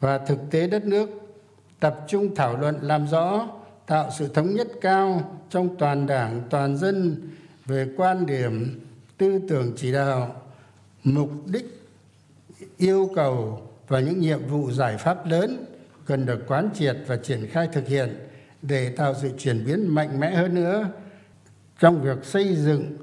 và 0.00 0.18
thực 0.18 0.38
tế 0.50 0.66
đất 0.66 0.84
nước 0.84 1.10
tập 1.80 2.00
trung 2.08 2.34
thảo 2.34 2.56
luận 2.56 2.78
làm 2.82 3.06
rõ 3.06 3.48
tạo 3.86 4.10
sự 4.18 4.28
thống 4.28 4.54
nhất 4.54 4.68
cao 4.80 5.38
trong 5.50 5.76
toàn 5.76 6.06
đảng 6.06 6.42
toàn 6.50 6.76
dân 6.76 7.28
về 7.66 7.88
quan 7.96 8.26
điểm 8.26 8.80
tư 9.18 9.40
tưởng 9.48 9.72
chỉ 9.76 9.92
đạo 9.92 10.42
mục 11.04 11.30
đích 11.46 11.88
yêu 12.76 13.10
cầu 13.14 13.62
và 13.88 14.00
những 14.00 14.20
nhiệm 14.20 14.46
vụ 14.46 14.70
giải 14.70 14.96
pháp 14.96 15.26
lớn 15.26 15.64
cần 16.06 16.26
được 16.26 16.44
quán 16.46 16.70
triệt 16.74 16.96
và 17.06 17.16
triển 17.16 17.46
khai 17.50 17.68
thực 17.72 17.88
hiện 17.88 18.26
để 18.62 18.90
tạo 18.96 19.14
sự 19.22 19.30
chuyển 19.38 19.64
biến 19.64 19.94
mạnh 19.94 20.20
mẽ 20.20 20.34
hơn 20.34 20.54
nữa 20.54 20.88
trong 21.78 22.02
việc 22.02 22.24
xây 22.24 22.56
dựng 22.56 22.96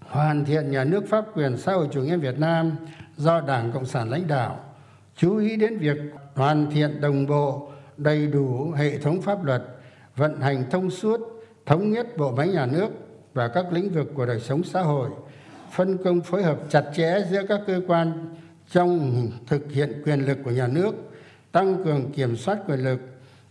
hoàn 0.00 0.44
thiện 0.44 0.70
nhà 0.70 0.84
nước 0.84 1.04
pháp 1.08 1.24
quyền 1.34 1.56
xã 1.56 1.72
hội 1.72 1.88
chủ 1.92 2.02
nghĩa 2.02 2.16
Việt 2.16 2.38
Nam 2.38 2.76
do 3.16 3.40
Đảng 3.40 3.72
Cộng 3.72 3.86
sản 3.86 4.10
lãnh 4.10 4.26
đạo, 4.26 4.64
chú 5.20 5.36
ý 5.36 5.56
đến 5.56 5.78
việc 5.78 5.96
hoàn 6.34 6.70
thiện 6.70 7.00
đồng 7.00 7.26
bộ, 7.26 7.68
đầy 7.96 8.26
đủ 8.26 8.70
hệ 8.70 8.98
thống 8.98 9.22
pháp 9.22 9.44
luật, 9.44 9.62
vận 10.16 10.40
hành 10.40 10.70
thông 10.70 10.90
suốt, 10.90 11.20
thống 11.66 11.90
nhất 11.90 12.16
bộ 12.16 12.32
máy 12.32 12.48
nhà 12.48 12.66
nước 12.66 12.88
và 13.34 13.48
các 13.48 13.72
lĩnh 13.72 13.90
vực 13.90 14.10
của 14.14 14.26
đời 14.26 14.40
sống 14.40 14.62
xã 14.64 14.82
hội, 14.82 15.10
phân 15.72 15.98
công 16.04 16.20
phối 16.20 16.42
hợp 16.42 16.58
chặt 16.68 16.84
chẽ 16.94 17.20
giữa 17.30 17.42
các 17.48 17.60
cơ 17.66 17.80
quan 17.86 18.34
trong 18.70 19.28
thực 19.46 19.72
hiện 19.72 20.02
quyền 20.04 20.20
lực 20.20 20.38
của 20.44 20.50
nhà 20.50 20.66
nước, 20.66 20.94
tăng 21.52 21.84
cường 21.84 22.12
kiểm 22.12 22.36
soát 22.36 22.58
quyền 22.68 22.78
lực, 22.78 23.00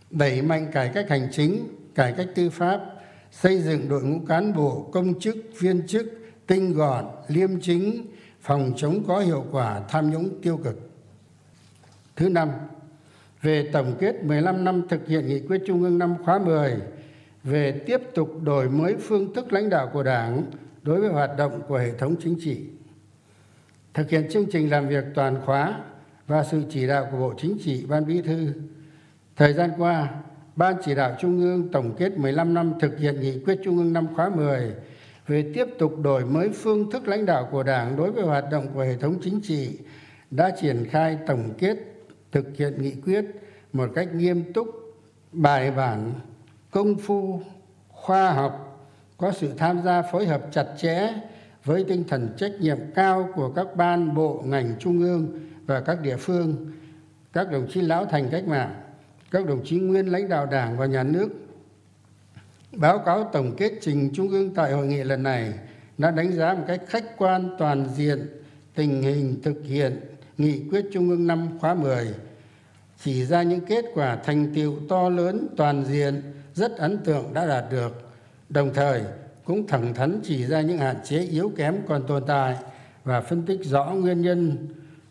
đẩy 0.09 0.41
mạnh 0.41 0.67
cải 0.71 0.91
cách 0.93 1.09
hành 1.09 1.27
chính, 1.31 1.67
cải 1.95 2.13
cách 2.17 2.27
tư 2.35 2.49
pháp, 2.49 2.81
xây 3.31 3.61
dựng 3.61 3.89
đội 3.89 4.03
ngũ 4.03 4.19
cán 4.27 4.53
bộ, 4.53 4.89
công 4.91 5.19
chức, 5.19 5.35
viên 5.59 5.87
chức 5.87 6.05
tinh 6.47 6.73
gọn, 6.73 7.05
liêm 7.27 7.61
chính, 7.61 8.05
phòng 8.41 8.73
chống 8.77 9.03
có 9.07 9.19
hiệu 9.19 9.45
quả 9.51 9.81
tham 9.89 10.11
nhũng 10.11 10.41
tiêu 10.41 10.59
cực. 10.63 10.88
Thứ 12.19 12.29
năm, 12.29 12.49
về 13.41 13.69
tổng 13.73 13.95
kết 13.99 14.23
15 14.23 14.63
năm 14.63 14.87
thực 14.89 15.07
hiện 15.07 15.27
nghị 15.27 15.39
quyết 15.39 15.61
Trung 15.67 15.83
ương 15.83 15.97
năm 15.97 16.15
khóa 16.25 16.39
10 16.39 16.75
về 17.43 17.71
tiếp 17.71 18.01
tục 18.15 18.43
đổi 18.43 18.69
mới 18.69 18.95
phương 18.95 19.33
thức 19.33 19.53
lãnh 19.53 19.69
đạo 19.69 19.89
của 19.93 20.03
Đảng 20.03 20.43
đối 20.83 21.01
với 21.01 21.09
hoạt 21.09 21.37
động 21.37 21.61
của 21.67 21.77
hệ 21.77 21.93
thống 21.97 22.15
chính 22.23 22.35
trị. 22.39 22.61
Thực 23.93 24.09
hiện 24.09 24.29
chương 24.29 24.45
trình 24.51 24.69
làm 24.69 24.87
việc 24.87 25.03
toàn 25.15 25.41
khóa 25.45 25.79
và 26.27 26.43
sự 26.43 26.63
chỉ 26.69 26.87
đạo 26.87 27.07
của 27.11 27.17
Bộ 27.17 27.33
Chính 27.37 27.57
trị, 27.61 27.85
Ban 27.89 28.05
Bí 28.05 28.21
thư. 28.21 28.53
Thời 29.35 29.53
gian 29.53 29.69
qua, 29.77 30.09
Ban 30.55 30.75
chỉ 30.85 30.95
đạo 30.95 31.15
Trung 31.19 31.39
ương 31.39 31.71
tổng 31.71 31.95
kết 31.97 32.17
15 32.17 32.53
năm 32.53 32.73
thực 32.79 32.99
hiện 32.99 33.21
nghị 33.21 33.39
quyết 33.45 33.59
Trung 33.63 33.77
ương 33.77 33.93
năm 33.93 34.07
khóa 34.15 34.29
10 34.29 34.73
về 35.27 35.51
tiếp 35.53 35.65
tục 35.79 35.93
đổi 36.03 36.25
mới 36.25 36.49
phương 36.49 36.91
thức 36.91 37.07
lãnh 37.07 37.25
đạo 37.25 37.47
của 37.51 37.63
Đảng 37.63 37.97
đối 37.97 38.11
với 38.11 38.23
hoạt 38.23 38.45
động 38.51 38.67
của 38.73 38.81
hệ 38.81 38.97
thống 38.97 39.15
chính 39.21 39.41
trị 39.43 39.77
đã 40.31 40.51
triển 40.61 40.85
khai 40.89 41.17
tổng 41.27 41.53
kết 41.57 41.88
thực 42.31 42.57
hiện 42.57 42.81
nghị 42.81 42.95
quyết 43.05 43.25
một 43.73 43.89
cách 43.95 44.15
nghiêm 44.15 44.53
túc, 44.53 44.67
bài 45.31 45.71
bản, 45.71 46.13
công 46.71 46.97
phu, 46.97 47.41
khoa 47.87 48.31
học, 48.31 48.65
có 49.17 49.31
sự 49.31 49.53
tham 49.57 49.81
gia 49.85 50.01
phối 50.01 50.25
hợp 50.25 50.41
chặt 50.51 50.65
chẽ 50.77 51.13
với 51.63 51.83
tinh 51.83 52.03
thần 52.07 52.29
trách 52.37 52.51
nhiệm 52.59 52.77
cao 52.95 53.29
của 53.35 53.49
các 53.49 53.67
ban 53.75 54.15
bộ 54.15 54.43
ngành 54.45 54.75
trung 54.79 55.01
ương 55.01 55.39
và 55.65 55.81
các 55.81 56.01
địa 56.01 56.17
phương, 56.17 56.71
các 57.33 57.51
đồng 57.51 57.67
chí 57.69 57.81
lão 57.81 58.05
thành 58.05 58.29
cách 58.31 58.47
mạng, 58.47 58.81
các 59.31 59.45
đồng 59.45 59.61
chí 59.65 59.79
nguyên 59.79 60.05
lãnh 60.05 60.29
đạo 60.29 60.45
Đảng 60.45 60.77
và 60.77 60.85
nhà 60.85 61.03
nước. 61.03 61.29
Báo 62.71 62.99
cáo 62.99 63.29
tổng 63.33 63.55
kết 63.57 63.71
trình 63.81 64.09
trung 64.13 64.29
ương 64.29 64.53
tại 64.53 64.71
hội 64.71 64.87
nghị 64.87 65.03
lần 65.03 65.23
này 65.23 65.53
đã 65.97 66.11
đánh 66.11 66.31
giá 66.31 66.53
một 66.53 66.63
cách 66.67 66.81
khách 66.87 67.17
quan 67.17 67.55
toàn 67.59 67.85
diện 67.95 68.27
tình 68.75 69.01
hình 69.01 69.39
thực 69.43 69.63
hiện 69.63 69.99
nghị 70.39 70.61
quyết 70.71 70.85
trung 70.91 71.09
ương 71.09 71.27
năm 71.27 71.59
khóa 71.59 71.73
10 71.73 72.07
chỉ 73.03 73.25
ra 73.25 73.43
những 73.43 73.59
kết 73.59 73.85
quả 73.93 74.15
thành 74.15 74.53
tiệu 74.55 74.75
to 74.89 75.09
lớn, 75.09 75.47
toàn 75.57 75.85
diện, 75.85 76.21
rất 76.53 76.77
ấn 76.77 76.97
tượng 76.97 77.33
đã 77.33 77.45
đạt 77.45 77.65
được. 77.71 78.11
Đồng 78.49 78.73
thời, 78.73 79.01
cũng 79.45 79.67
thẳng 79.67 79.93
thắn 79.93 80.19
chỉ 80.23 80.45
ra 80.45 80.61
những 80.61 80.77
hạn 80.77 80.95
chế 81.03 81.19
yếu 81.19 81.51
kém 81.55 81.75
còn 81.87 82.07
tồn 82.07 82.23
tại 82.27 82.55
và 83.03 83.21
phân 83.21 83.41
tích 83.41 83.59
rõ 83.63 83.85
nguyên 83.85 84.21
nhân. 84.21 84.67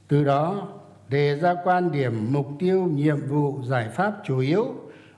Từ 0.09 0.25
đó, 0.25 0.69
đề 1.09 1.37
ra 1.37 1.55
quan 1.64 1.93
điểm, 1.93 2.33
mục 2.33 2.47
tiêu, 2.59 2.85
nhiệm 2.85 3.27
vụ, 3.27 3.62
giải 3.62 3.88
pháp 3.88 4.12
chủ 4.25 4.38
yếu 4.38 4.67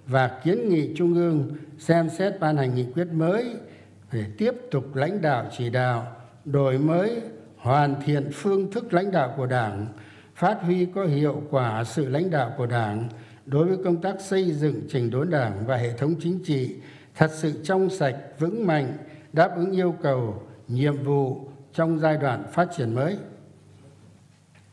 và 0.06 0.40
kiến 0.44 0.68
nghị 0.68 0.94
trung 0.96 1.14
ương 1.14 1.56
xem 1.78 2.08
xét 2.10 2.40
ban 2.40 2.56
hành 2.56 2.74
nghị 2.74 2.84
quyết 2.94 3.06
mới 3.12 3.54
để 4.12 4.24
tiếp 4.38 4.54
tục 4.70 4.94
lãnh 4.94 5.22
đạo 5.22 5.46
chỉ 5.58 5.70
đạo, 5.70 6.06
đổi 6.44 6.78
mới 6.78 7.20
hoàn 7.60 7.94
thiện 8.04 8.30
phương 8.32 8.70
thức 8.70 8.94
lãnh 8.94 9.10
đạo 9.10 9.34
của 9.36 9.46
đảng, 9.46 9.86
phát 10.34 10.58
huy 10.62 10.86
có 10.94 11.04
hiệu 11.04 11.42
quả 11.50 11.84
sự 11.84 12.08
lãnh 12.08 12.30
đạo 12.30 12.52
của 12.56 12.66
đảng 12.66 13.08
đối 13.46 13.66
với 13.66 13.78
công 13.84 14.02
tác 14.02 14.20
xây 14.20 14.52
dựng 14.52 14.82
trình 14.88 15.10
đốn 15.10 15.30
đảng 15.30 15.66
và 15.66 15.76
hệ 15.76 15.92
thống 15.96 16.14
chính 16.20 16.44
trị 16.44 16.76
thật 17.14 17.30
sự 17.34 17.52
trong 17.64 17.90
sạch, 17.90 18.16
vững 18.38 18.66
mạnh, 18.66 18.96
đáp 19.32 19.56
ứng 19.56 19.70
yêu 19.72 19.94
cầu, 20.02 20.42
nhiệm 20.68 21.04
vụ 21.04 21.48
trong 21.74 21.98
giai 21.98 22.16
đoạn 22.16 22.44
phát 22.52 22.68
triển 22.76 22.94
mới. 22.94 23.16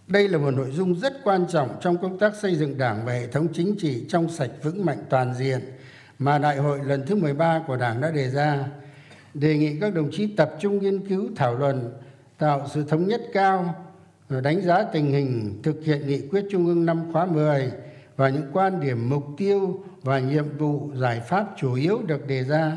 Đây 0.08 0.28
là 0.28 0.38
một 0.38 0.52
nội 0.52 0.71
dung 0.71 0.95
rất 1.00 1.13
quan 1.23 1.45
trọng 1.47 1.78
trong 1.82 1.97
công 1.97 2.19
tác 2.19 2.36
xây 2.36 2.56
dựng 2.56 2.78
đảng 2.78 3.06
và 3.06 3.13
hệ 3.13 3.28
thống 3.28 3.47
chính 3.54 3.76
trị 3.80 4.06
trong 4.10 4.30
sạch, 4.30 4.52
vững 4.63 4.86
mạnh, 4.86 5.04
toàn 5.10 5.34
diện 5.34 5.60
mà 6.19 6.38
đại 6.38 6.58
hội 6.58 6.80
lần 6.84 7.06
thứ 7.06 7.15
13 7.15 7.63
của 7.67 7.78
đảng 7.78 8.02
đã 8.02 8.12
đề 8.12 8.30
ra. 8.30 8.65
Đề 9.34 9.58
nghị 9.58 9.80
các 9.80 9.93
đồng 9.93 10.10
chí 10.12 10.28
tập 10.28 10.52
trung 10.60 10.84
nghiên 10.84 11.08
cứu, 11.08 11.30
thảo 11.36 11.56
luận 11.56 11.91
tạo 12.38 12.67
sự 12.73 12.84
thống 12.84 13.08
nhất 13.08 13.21
cao, 13.34 13.76
rồi 14.30 14.41
đánh 14.41 14.62
giá 14.62 14.84
tình 14.84 15.12
hình, 15.12 15.60
thực 15.63 15.86
hiện 15.86 16.08
nghị 16.08 16.21
quyết 16.32 16.45
trung 16.52 16.67
ương 16.67 16.86
năm 16.86 17.13
khóa 17.13 17.26
10 17.26 17.71
và 18.15 18.30
những 18.30 18.50
quan 18.54 18.80
điểm, 18.80 19.10
mục 19.10 19.23
tiêu 19.38 19.84
và 20.02 20.19
nhiệm 20.19 20.58
vụ, 20.58 20.89
giải 20.95 21.19
pháp 21.19 21.45
chủ 21.58 21.73
yếu 21.73 22.02
được 22.08 22.28
đề 22.28 22.43
ra 22.43 22.71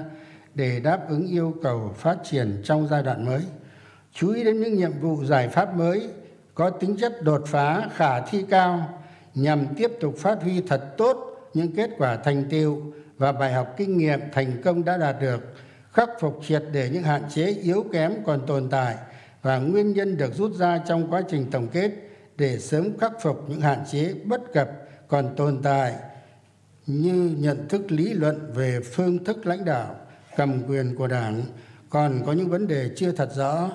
để 0.54 0.80
đáp 0.80 1.08
ứng 1.08 1.26
yêu 1.26 1.54
cầu 1.62 1.94
phát 1.96 2.16
triển 2.30 2.62
trong 2.64 2.88
giai 2.88 3.02
đoạn 3.02 3.26
mới. 3.26 3.40
Chú 4.12 4.32
ý 4.32 4.44
đến 4.44 4.60
những 4.60 4.74
nhiệm 4.74 4.92
vụ, 5.00 5.24
giải 5.24 5.48
pháp 5.48 5.76
mới 5.76 6.08
có 6.54 6.70
tính 6.70 6.96
chất 7.00 7.22
đột 7.22 7.42
phá, 7.46 7.88
khả 7.94 8.20
thi 8.20 8.44
cao, 8.50 9.00
nhằm 9.34 9.66
tiếp 9.76 9.90
tục 10.00 10.14
phát 10.18 10.42
huy 10.42 10.60
thật 10.68 10.96
tốt 10.96 11.50
những 11.54 11.72
kết 11.72 11.90
quả 11.98 12.16
thành 12.16 12.44
tựu 12.50 12.82
và 13.18 13.32
bài 13.32 13.52
học 13.52 13.74
kinh 13.76 13.98
nghiệm 13.98 14.20
thành 14.32 14.62
công 14.64 14.84
đã 14.84 14.96
đạt 14.96 15.20
được, 15.20 15.54
khắc 15.92 16.08
phục 16.20 16.40
triệt 16.46 16.62
để 16.72 16.90
những 16.92 17.02
hạn 17.02 17.22
chế 17.34 17.46
yếu 17.46 17.84
kém 17.92 18.12
còn 18.26 18.46
tồn 18.46 18.68
tại 18.70 18.96
và 19.42 19.58
nguyên 19.58 19.92
nhân 19.92 20.16
được 20.16 20.34
rút 20.34 20.54
ra 20.54 20.80
trong 20.88 21.10
quá 21.10 21.22
trình 21.28 21.46
tổng 21.50 21.68
kết 21.72 21.90
để 22.36 22.58
sớm 22.58 22.98
khắc 22.98 23.12
phục 23.22 23.44
những 23.48 23.60
hạn 23.60 23.78
chế 23.90 24.14
bất 24.24 24.52
cập 24.52 24.70
còn 25.08 25.36
tồn 25.36 25.60
tại 25.62 25.94
như 26.86 27.34
nhận 27.38 27.68
thức 27.68 27.92
lý 27.92 28.12
luận 28.12 28.52
về 28.54 28.80
phương 28.80 29.24
thức 29.24 29.46
lãnh 29.46 29.64
đạo, 29.64 29.96
cầm 30.36 30.62
quyền 30.68 30.94
của 30.96 31.06
đảng. 31.06 31.42
Còn 31.90 32.22
có 32.26 32.32
những 32.32 32.48
vấn 32.48 32.66
đề 32.66 32.90
chưa 32.96 33.12
thật 33.12 33.30
rõ, 33.34 33.70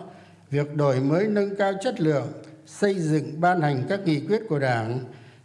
việc 0.50 0.76
đổi 0.76 1.00
mới 1.00 1.28
nâng 1.28 1.56
cao 1.56 1.74
chất 1.82 2.02
lượng, 2.02 2.28
xây 2.66 3.00
dựng 3.00 3.42
ban 3.42 3.62
hành 3.62 3.84
các 3.90 4.00
nghị 4.06 4.20
quyết 4.20 4.42
của 4.50 4.60
đảng, 4.60 5.00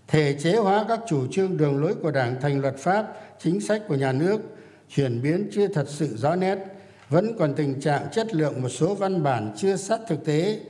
thể 0.09 0.37
chế 0.41 0.57
hóa 0.57 0.85
các 0.89 1.01
chủ 1.09 1.27
trương 1.31 1.57
đường 1.57 1.83
lối 1.83 1.95
của 1.95 2.11
đảng 2.11 2.41
thành 2.41 2.61
luật 2.61 2.77
pháp, 2.77 3.07
chính 3.39 3.61
sách 3.61 3.83
của 3.89 3.95
nhà 3.95 4.13
nước, 4.13 4.41
chuyển 4.89 5.23
biến 5.23 5.49
chưa 5.53 5.67
thật 5.67 5.89
sự 5.89 6.17
rõ 6.17 6.37
nét 6.37 6.59
vẫn 7.11 7.39
còn 7.39 7.55
tình 7.55 7.81
trạng 7.81 8.07
chất 8.13 8.35
lượng 8.35 8.63
một 8.63 8.69
số 8.69 8.95
văn 8.95 9.23
bản 9.23 9.53
chưa 9.57 9.77
sát 9.77 10.01
thực 10.09 10.25
tế, 10.25 10.61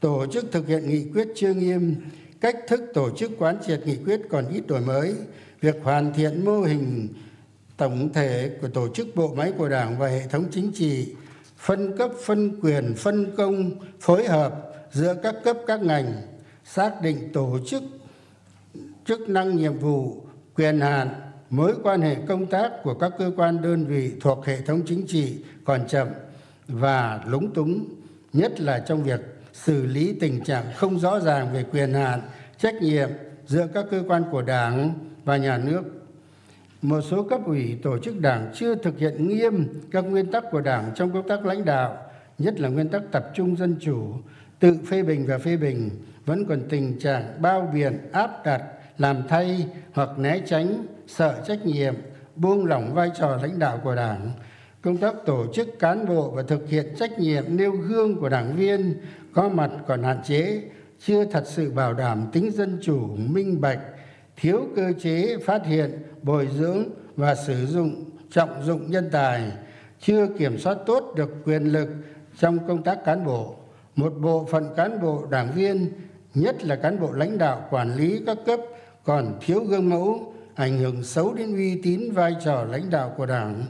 tổ 0.00 0.26
chức 0.32 0.52
thực 0.52 0.68
hiện 0.68 0.88
nghị 0.88 1.04
quyết 1.14 1.28
chưa 1.36 1.54
nghiêm, 1.54 1.96
cách 2.40 2.56
thức 2.68 2.80
tổ 2.94 3.10
chức 3.16 3.30
quán 3.38 3.56
triệt 3.66 3.80
nghị 3.86 3.96
quyết 3.96 4.20
còn 4.30 4.48
ít 4.48 4.66
đổi 4.66 4.80
mới. 4.80 5.14
Việc 5.60 5.76
hoàn 5.82 6.12
thiện 6.12 6.44
mô 6.44 6.60
hình 6.60 7.08
tổng 7.76 8.12
thể 8.12 8.50
của 8.60 8.68
tổ 8.68 8.88
chức 8.94 9.16
bộ 9.16 9.34
máy 9.34 9.52
của 9.58 9.68
đảng 9.68 9.98
và 9.98 10.08
hệ 10.08 10.26
thống 10.26 10.44
chính 10.50 10.72
trị, 10.72 11.14
phân 11.56 11.96
cấp, 11.96 12.10
phân 12.24 12.60
quyền, 12.60 12.94
phân 12.94 13.36
công, 13.36 13.70
phối 14.00 14.26
hợp 14.26 14.54
giữa 14.92 15.14
các 15.22 15.34
cấp, 15.44 15.56
các 15.66 15.82
ngành, 15.82 16.22
xác 16.64 17.02
định 17.02 17.32
tổ 17.32 17.58
chức 17.66 17.82
chức 19.06 19.28
năng 19.28 19.56
nhiệm 19.56 19.78
vụ, 19.78 20.22
quyền 20.54 20.80
hạn 20.80 21.08
mối 21.50 21.74
quan 21.82 22.00
hệ 22.00 22.14
công 22.28 22.46
tác 22.46 22.72
của 22.82 22.94
các 22.94 23.12
cơ 23.18 23.30
quan 23.36 23.62
đơn 23.62 23.86
vị 23.86 24.12
thuộc 24.20 24.46
hệ 24.46 24.60
thống 24.60 24.82
chính 24.86 25.06
trị 25.06 25.36
còn 25.64 25.86
chậm 25.88 26.08
và 26.68 27.20
lúng 27.26 27.54
túng, 27.54 27.84
nhất 28.32 28.60
là 28.60 28.78
trong 28.78 29.02
việc 29.02 29.20
xử 29.52 29.86
lý 29.86 30.16
tình 30.20 30.44
trạng 30.44 30.64
không 30.76 30.98
rõ 30.98 31.20
ràng 31.20 31.48
về 31.52 31.64
quyền 31.72 31.92
hạn, 31.92 32.20
trách 32.58 32.74
nhiệm 32.74 33.08
giữa 33.46 33.66
các 33.74 33.84
cơ 33.90 34.02
quan 34.08 34.24
của 34.30 34.42
đảng 34.42 34.94
và 35.24 35.36
nhà 35.36 35.58
nước. 35.58 35.82
Một 36.82 37.00
số 37.00 37.22
cấp 37.22 37.40
ủy 37.46 37.78
tổ 37.82 37.98
chức 37.98 38.20
đảng 38.20 38.52
chưa 38.54 38.74
thực 38.74 38.98
hiện 38.98 39.28
nghiêm 39.28 39.68
các 39.90 40.00
nguyên 40.00 40.30
tắc 40.30 40.44
của 40.50 40.60
đảng 40.60 40.92
trong 40.94 41.12
công 41.12 41.28
tác 41.28 41.46
lãnh 41.46 41.64
đạo, 41.64 41.96
nhất 42.38 42.60
là 42.60 42.68
nguyên 42.68 42.88
tắc 42.88 43.02
tập 43.12 43.30
trung 43.34 43.56
dân 43.56 43.76
chủ, 43.80 44.12
tự 44.58 44.76
phê 44.86 45.02
bình 45.02 45.26
và 45.26 45.38
phê 45.38 45.56
bình, 45.56 45.90
vẫn 46.26 46.44
còn 46.44 46.62
tình 46.68 46.98
trạng 46.98 47.42
bao 47.42 47.70
biện 47.74 47.98
áp 48.12 48.44
đặt 48.44 48.62
làm 49.00 49.22
thay 49.28 49.66
hoặc 49.92 50.18
né 50.18 50.40
tránh, 50.46 50.86
sợ 51.06 51.42
trách 51.46 51.66
nhiệm, 51.66 51.94
buông 52.36 52.66
lỏng 52.66 52.94
vai 52.94 53.10
trò 53.18 53.38
lãnh 53.42 53.58
đạo 53.58 53.80
của 53.84 53.94
đảng. 53.94 54.30
Công 54.82 54.96
tác 54.96 55.14
tổ 55.26 55.46
chức 55.52 55.78
cán 55.78 56.06
bộ 56.06 56.30
và 56.30 56.42
thực 56.42 56.68
hiện 56.68 56.94
trách 56.98 57.18
nhiệm 57.18 57.44
nêu 57.48 57.72
gương 57.72 58.20
của 58.20 58.28
đảng 58.28 58.56
viên 58.56 58.94
có 59.32 59.48
mặt 59.48 59.70
còn 59.86 60.02
hạn 60.02 60.20
chế, 60.24 60.62
chưa 61.00 61.24
thật 61.24 61.44
sự 61.46 61.70
bảo 61.70 61.94
đảm 61.94 62.26
tính 62.32 62.50
dân 62.50 62.78
chủ, 62.82 63.08
minh 63.16 63.60
bạch, 63.60 63.80
thiếu 64.36 64.68
cơ 64.76 64.92
chế 65.00 65.36
phát 65.44 65.66
hiện, 65.66 66.02
bồi 66.22 66.48
dưỡng 66.58 66.84
và 67.16 67.34
sử 67.34 67.66
dụng, 67.66 68.04
trọng 68.30 68.62
dụng 68.64 68.90
nhân 68.90 69.08
tài, 69.12 69.52
chưa 70.00 70.26
kiểm 70.38 70.58
soát 70.58 70.78
tốt 70.86 71.12
được 71.16 71.30
quyền 71.44 71.64
lực 71.64 71.88
trong 72.38 72.58
công 72.68 72.82
tác 72.82 73.04
cán 73.04 73.24
bộ. 73.24 73.56
Một 73.96 74.12
bộ 74.20 74.46
phận 74.50 74.74
cán 74.76 75.00
bộ 75.02 75.26
đảng 75.30 75.52
viên, 75.54 75.92
nhất 76.34 76.64
là 76.64 76.76
cán 76.76 77.00
bộ 77.00 77.12
lãnh 77.12 77.38
đạo 77.38 77.66
quản 77.70 77.96
lý 77.96 78.22
các 78.26 78.38
cấp 78.46 78.60
còn 79.04 79.38
thiếu 79.40 79.64
gương 79.64 79.88
mẫu, 79.88 80.34
ảnh 80.54 80.78
hưởng 80.78 81.04
xấu 81.04 81.34
đến 81.34 81.56
uy 81.56 81.80
tín 81.82 82.12
vai 82.12 82.36
trò 82.44 82.64
lãnh 82.64 82.90
đạo 82.90 83.14
của 83.16 83.26
đảng. 83.26 83.64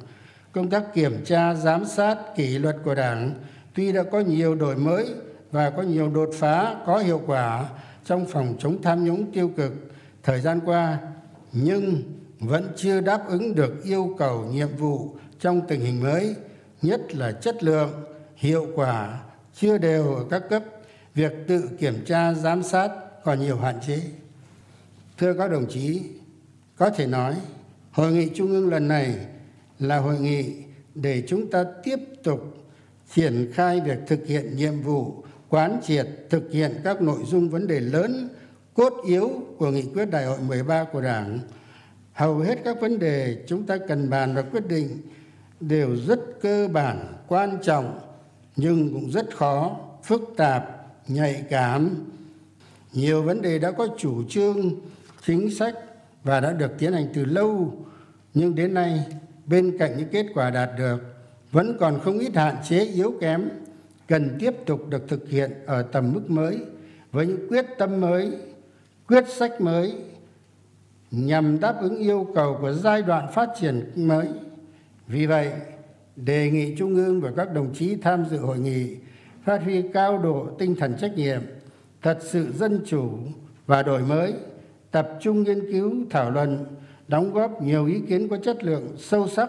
Công 0.52 0.70
tác 0.70 0.94
kiểm 0.94 1.24
tra, 1.24 1.54
giám 1.54 1.84
sát, 1.84 2.16
kỷ 2.36 2.58
luật 2.58 2.76
của 2.84 2.94
đảng 2.94 3.34
tuy 3.74 3.92
đã 3.92 4.02
có 4.02 4.20
nhiều 4.20 4.54
đổi 4.54 4.76
mới 4.76 5.08
và 5.50 5.70
có 5.70 5.82
nhiều 5.82 6.10
đột 6.10 6.30
phá, 6.34 6.76
có 6.86 6.98
hiệu 6.98 7.20
quả 7.26 7.68
trong 8.04 8.26
phòng 8.26 8.54
chống 8.58 8.82
tham 8.82 9.04
nhũng 9.04 9.32
tiêu 9.32 9.50
cực 9.56 9.72
thời 10.22 10.40
gian 10.40 10.60
qua, 10.64 10.98
nhưng 11.52 12.02
vẫn 12.40 12.72
chưa 12.76 13.00
đáp 13.00 13.28
ứng 13.28 13.54
được 13.54 13.84
yêu 13.84 14.14
cầu 14.18 14.44
nhiệm 14.44 14.76
vụ 14.76 15.14
trong 15.40 15.60
tình 15.68 15.80
hình 15.80 16.02
mới, 16.02 16.34
nhất 16.82 17.14
là 17.14 17.32
chất 17.32 17.62
lượng, 17.62 17.90
hiệu 18.36 18.66
quả, 18.74 19.20
chưa 19.54 19.78
đều 19.78 20.14
ở 20.14 20.24
các 20.30 20.42
cấp. 20.50 20.62
Việc 21.14 21.32
tự 21.48 21.68
kiểm 21.78 22.04
tra, 22.06 22.34
giám 22.34 22.62
sát 22.62 22.90
còn 23.24 23.40
nhiều 23.40 23.56
hạn 23.56 23.74
chế 23.86 24.00
thưa 25.20 25.35
các 25.35 25.50
đồng 25.50 25.66
chí 25.68 26.02
có 26.76 26.90
thể 26.90 27.06
nói 27.06 27.35
hội 27.90 28.12
nghị 28.12 28.28
trung 28.35 28.50
ương 28.50 28.70
lần 28.70 28.88
này 28.88 29.14
là 29.78 29.98
hội 29.98 30.18
nghị 30.20 30.54
để 30.94 31.22
chúng 31.26 31.50
ta 31.50 31.64
tiếp 31.85 31.96
tục 32.22 32.56
triển 33.14 33.50
khai 33.54 33.80
việc 33.80 33.98
thực 34.06 34.26
hiện 34.26 34.56
nhiệm 34.56 34.80
vụ 34.80 35.24
quán 35.48 35.80
triệt 35.83 36.06
thực 36.30 36.52
hiện 36.52 36.80
các 36.85 37.02
nội 37.02 37.18
dung 37.26 37.50
vấn 37.50 37.66
đề 37.66 37.80
lớn 37.80 38.28
cốt 38.74 38.92
yếu 39.06 39.30
của 39.59 39.70
nghị 39.70 39.83
quyết 39.94 40.04
đại 40.04 40.24
hội 40.24 40.38
13 40.48 40.85
của 40.85 41.00
Đảng. 41.00 41.38
Hầu 42.12 42.38
hết 42.38 42.59
các 42.64 42.80
vấn 42.80 42.98
đề 42.98 43.44
chúng 43.46 43.66
ta 43.66 43.76
cần 43.88 44.11
bàn 44.11 44.35
và 44.35 44.42
quyết 44.42 44.68
định 44.68 44.98
đều 45.61 45.96
rất 45.96 46.20
cơ 46.40 46.68
bản, 46.72 47.14
quan 47.28 47.59
trọng 47.62 48.00
nhưng 48.56 48.92
cũng 48.92 49.11
rất 49.11 49.37
khó, 49.37 49.76
phức 50.04 50.22
tạp, 50.37 50.87
nhạy 51.09 51.44
cảm. 51.50 51.94
Nhiều 52.92 53.22
vấn 53.22 53.42
đề 53.42 53.59
đã 53.59 53.70
có 53.70 53.88
chủ 53.98 54.22
trương, 54.28 54.80
chính 55.26 55.50
sách 55.50 55.74
và 56.24 56.40
đã 56.40 56.52
được 56.52 56.78
tiến 56.78 56.92
hành 56.92 57.06
từ 57.14 57.24
lâu, 57.24 57.74
nhưng 58.35 58.54
đến 58.54 58.74
nay 58.74 59.06
bên 59.46 59.78
cạnh 59.78 59.96
những 59.98 60.09
kết 60.09 60.26
quả 60.35 60.50
đạt 60.50 60.70
được, 60.78 60.98
vẫn 61.52 61.76
còn 61.80 62.00
không 62.00 62.18
ít 62.18 62.37
hạn 62.37 62.56
chế 62.68 62.85
yếu 62.85 63.14
kém 63.20 63.48
cần 64.09 64.37
tiếp 64.40 64.54
tục 64.66 64.88
được 64.88 65.09
thực 65.09 65.28
hiện 65.28 65.50
ở 65.66 65.83
tầm 65.83 66.12
mức 66.12 66.30
mới 66.30 66.59
với 67.12 67.26
những 67.26 67.48
quyết 67.48 67.66
tâm 67.78 68.00
mới, 68.00 68.33
quyết 69.09 69.24
sách 69.28 69.61
mới 69.61 69.94
nhằm 71.11 71.61
đáp 71.61 71.76
ứng 71.80 71.98
yêu 71.98 72.26
cầu 72.35 72.59
của 72.61 72.72
giai 72.72 73.02
đoạn 73.02 73.33
phát 73.35 73.48
triển 73.61 73.90
mới. 73.96 74.28
Vì 75.06 75.26
vậy, 75.26 75.52
đề 76.16 76.50
nghị 76.50 76.76
trung 76.78 76.94
ương 76.94 77.20
và 77.20 77.30
các 77.37 77.54
đồng 77.54 77.74
chí 77.74 77.96
tham 77.96 78.24
dự 78.30 78.38
hội 78.38 78.59
nghị 78.59 78.96
phát 79.44 79.62
huy 79.62 79.83
cao 79.92 80.18
độ 80.18 80.48
tinh 80.59 80.74
thần 80.74 80.94
trách 81.00 81.16
nhiệm, 81.16 81.40
thật 82.02 82.18
sự 82.22 82.52
dân 82.52 82.83
chủ 82.87 83.11
và 83.66 83.83
đổi 83.83 84.02
mới 84.02 84.35
tập 84.90 85.09
trung 85.20 85.42
nghiên 85.42 85.72
cứu 85.72 85.94
thảo 86.11 86.31
luận 86.31 86.66
đóng 87.09 87.33
góp 87.33 87.62
nhiều 87.62 87.87
ý 87.87 88.00
kiến 88.09 88.29
có 88.29 88.37
chất 88.37 88.64
lượng 88.64 88.88
sâu 88.98 89.29
sắc 89.29 89.48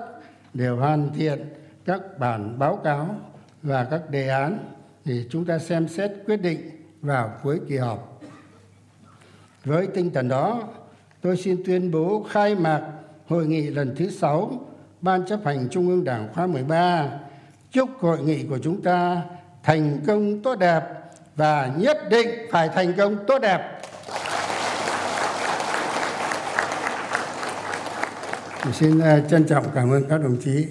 để 0.53 0.67
hoàn 0.67 1.09
thiện 1.13 1.49
các 1.85 2.19
bản 2.19 2.59
báo 2.59 2.79
cáo 2.83 3.15
và 3.61 3.83
các 3.83 4.09
đề 4.09 4.27
án 4.27 4.59
để 5.05 5.25
chúng 5.29 5.45
ta 5.45 5.59
xem 5.59 5.87
xét 5.87 6.11
quyết 6.25 6.37
định 6.37 6.69
vào 7.01 7.33
cuối 7.43 7.59
kỳ 7.69 7.77
họp. 7.77 8.21
Với 9.65 9.87
tinh 9.87 10.11
thần 10.13 10.27
đó, 10.27 10.63
tôi 11.21 11.37
xin 11.37 11.63
tuyên 11.65 11.91
bố 11.91 12.25
khai 12.29 12.55
mạc 12.55 12.91
hội 13.27 13.47
nghị 13.47 13.61
lần 13.61 13.95
thứ 13.95 14.09
sáu 14.09 14.51
Ban 15.01 15.25
chấp 15.25 15.39
hành 15.45 15.67
Trung 15.71 15.89
ương 15.89 16.03
Đảng 16.03 16.29
khóa 16.33 16.47
13. 16.47 17.09
Chúc 17.71 17.89
hội 17.99 18.21
nghị 18.21 18.43
của 18.43 18.57
chúng 18.57 18.81
ta 18.81 19.21
thành 19.63 19.99
công 20.07 20.41
tốt 20.41 20.55
đẹp 20.55 20.83
và 21.35 21.71
nhất 21.77 21.97
định 22.09 22.29
phải 22.51 22.69
thành 22.69 22.93
công 22.97 23.25
tốt 23.27 23.39
đẹp. 23.41 23.70
Xin 28.73 28.99
ờ, 28.99 29.21
trân 29.29 29.43
trọng 29.47 29.65
cảm 29.75 29.91
ơn 29.91 30.03
các 30.09 30.17
đồng 30.17 30.37
chí. 30.43 30.65